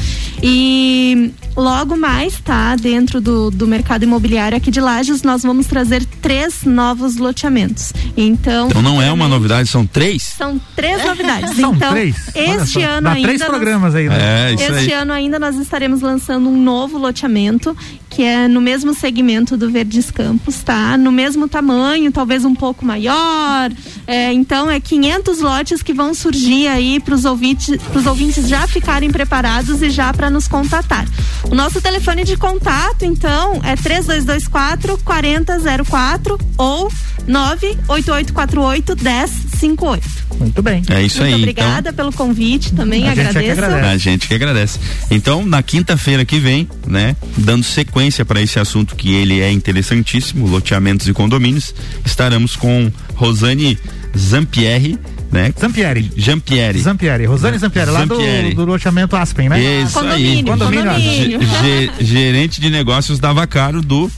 E 0.42 1.32
logo 1.56 1.96
mais, 1.96 2.40
tá? 2.40 2.76
Dentro 2.76 3.20
do, 3.20 3.31
do 3.50 3.66
mercado 3.66 4.02
imobiliário 4.04 4.56
aqui 4.56 4.70
de 4.70 4.80
Lages, 4.80 5.22
nós 5.22 5.42
vamos 5.42 5.66
trazer 5.66 6.04
três 6.20 6.64
novos 6.64 7.16
loteamentos. 7.16 7.92
Então, 8.16 8.68
Então 8.68 8.82
não 8.82 9.00
é 9.00 9.10
uma 9.12 9.26
novidade, 9.28 9.68
são 9.68 9.86
três? 9.86 10.22
são 10.22 10.60
três 10.76 11.02
novidades. 11.06 11.56
São 11.56 11.74
então, 11.74 11.90
três. 11.92 12.16
Este 12.34 12.72
só, 12.72 12.80
ano 12.80 13.02
Dá 13.02 13.12
ainda 13.12 13.28
três 13.28 13.40
nós- 13.40 13.48
programas 13.48 13.94
aí, 13.94 14.08
né? 14.08 14.50
É, 14.50 14.54
isso 14.54 14.62
este 14.64 14.92
aí. 14.92 14.92
ano 14.92 15.12
ainda 15.12 15.38
nós 15.38 15.56
estaremos 15.56 16.00
lançando 16.00 16.48
um 16.48 16.62
novo 16.62 16.98
loteamento 16.98 17.76
que 18.12 18.22
é 18.22 18.46
no 18.46 18.60
mesmo 18.60 18.92
segmento 18.92 19.56
do 19.56 19.70
Verdes 19.70 20.10
Campos, 20.10 20.56
tá? 20.62 20.98
No 20.98 21.10
mesmo 21.10 21.48
tamanho, 21.48 22.12
talvez 22.12 22.44
um 22.44 22.54
pouco 22.54 22.84
maior. 22.84 23.72
É, 24.06 24.30
então 24.34 24.70
é 24.70 24.78
500 24.78 25.40
lotes 25.40 25.82
que 25.82 25.94
vão 25.94 26.12
surgir 26.12 26.66
aí 26.68 27.00
para 27.00 27.14
os 27.14 27.24
ouvintes, 27.24 27.74
pros 27.90 28.04
ouvintes 28.04 28.46
já 28.46 28.66
ficarem 28.66 29.10
preparados 29.10 29.80
e 29.80 29.88
já 29.88 30.12
para 30.12 30.28
nos 30.28 30.46
contatar. 30.46 31.06
O 31.50 31.54
nosso 31.54 31.80
telefone 31.80 32.22
de 32.22 32.36
contato, 32.36 33.02
então, 33.06 33.60
é 33.64 33.76
3224 33.76 34.98
4004 34.98 36.38
ou 36.58 36.90
98848 37.26 38.94
1058. 39.02 40.22
Muito 40.38 40.62
bem. 40.62 40.82
É 40.90 41.02
isso 41.02 41.18
Muito 41.20 41.34
aí. 41.34 41.40
obrigada 41.40 41.92
pelo 41.92 42.12
convite 42.12 42.72
também, 42.74 43.08
A 43.08 43.14
gente 43.14 43.20
é 43.20 43.22
que 43.42 43.50
agradeço. 43.50 43.52
agradece. 43.62 43.78
Então, 43.78 43.90
a 43.90 43.96
gente 43.96 44.28
que 44.28 44.34
agradece. 44.34 44.78
Então, 45.10 45.46
na 45.46 45.62
quinta-feira 45.62 46.24
que 46.24 46.38
vem, 46.38 46.68
né, 46.86 47.16
dando 47.38 47.62
sequência 47.62 48.01
para 48.24 48.40
esse 48.40 48.58
assunto 48.58 48.96
que 48.96 49.12
ele 49.14 49.40
é 49.40 49.50
interessantíssimo, 49.52 50.46
loteamentos 50.46 51.06
e 51.08 51.12
condomínios, 51.12 51.74
estaremos 52.04 52.56
com 52.56 52.90
Rosane 53.14 53.78
Zampieri, 54.16 54.98
né? 55.30 55.52
Zampieri. 55.58 56.10
Jampieri. 56.16 56.78
Zampieri. 56.80 57.24
Rosane 57.26 57.58
Zampieri, 57.58 57.90
lá 57.90 58.04
do, 58.04 58.16
Zampieri. 58.16 58.54
do 58.54 58.64
loteamento 58.64 59.16
Aspen, 59.16 59.48
né? 59.48 59.82
Isso 59.82 59.98
aí. 60.00 60.42
Condomínio, 60.42 60.44
Condomínio. 60.46 60.84
condomínio. 60.92 61.40
Ge- 61.40 61.90
gerente 62.04 62.60
de 62.60 62.68
negócios 62.70 63.18
da 63.18 63.32
Vacaro 63.32 63.80
do 63.80 64.10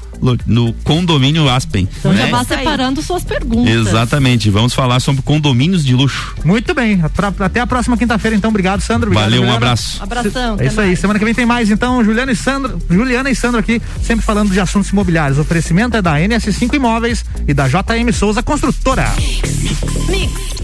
no 0.47 0.73
condomínio 0.85 1.49
Aspen. 1.49 1.89
Então 1.99 2.13
né? 2.13 2.23
já 2.23 2.27
vá 2.29 2.39
aí. 2.41 2.47
separando 2.47 3.03
suas 3.03 3.25
perguntas. 3.25 3.75
Exatamente. 3.75 4.49
Vamos 4.51 4.73
falar 4.73 5.01
sobre 5.01 5.23
condomínios 5.23 5.85
de 5.85 5.95
luxo. 5.95 6.35
Muito 6.45 6.73
bem. 6.75 7.03
Até 7.41 7.61
a 7.61 7.67
próxima 7.67 7.97
quinta-feira, 7.97 8.37
então. 8.37 8.51
Obrigado, 8.51 8.81
Sandro. 8.81 9.09
Obrigado, 9.09 9.25
Valeu, 9.25 9.43
um 9.43 9.45
Juliana. 9.45 9.57
abraço. 9.57 10.03
Abração. 10.03 10.57
É 10.59 10.67
isso 10.67 10.81
aí. 10.81 10.95
mais. 10.95 10.99
Semana 10.99 11.19
que 11.19 11.25
vem 11.25 11.35
tem 11.35 11.47
mais. 11.47 11.71
Então, 11.71 12.03
Juliana 12.05 12.33
e 12.33 12.37
Sandro, 12.37 12.79
Juliana 12.89 13.31
e 13.31 13.37
Sandro 13.37 13.61
aqui, 13.61 13.81
sempre 14.03 14.25
falando 14.25 14.51
de 14.51 14.61
assuntos 14.61 14.91
imobiliários. 14.91 15.39
O 15.39 15.43
oferecimento 15.43 15.97
é 15.97 16.03
da 16.03 16.15
NS5 16.15 16.75
Imóveis 16.75 17.25
e 17.47 17.53
da 17.53 17.69
JM 17.69 18.13
Souza 18.13 18.43
Construtora. 18.43 19.13
Mix. 20.09 20.55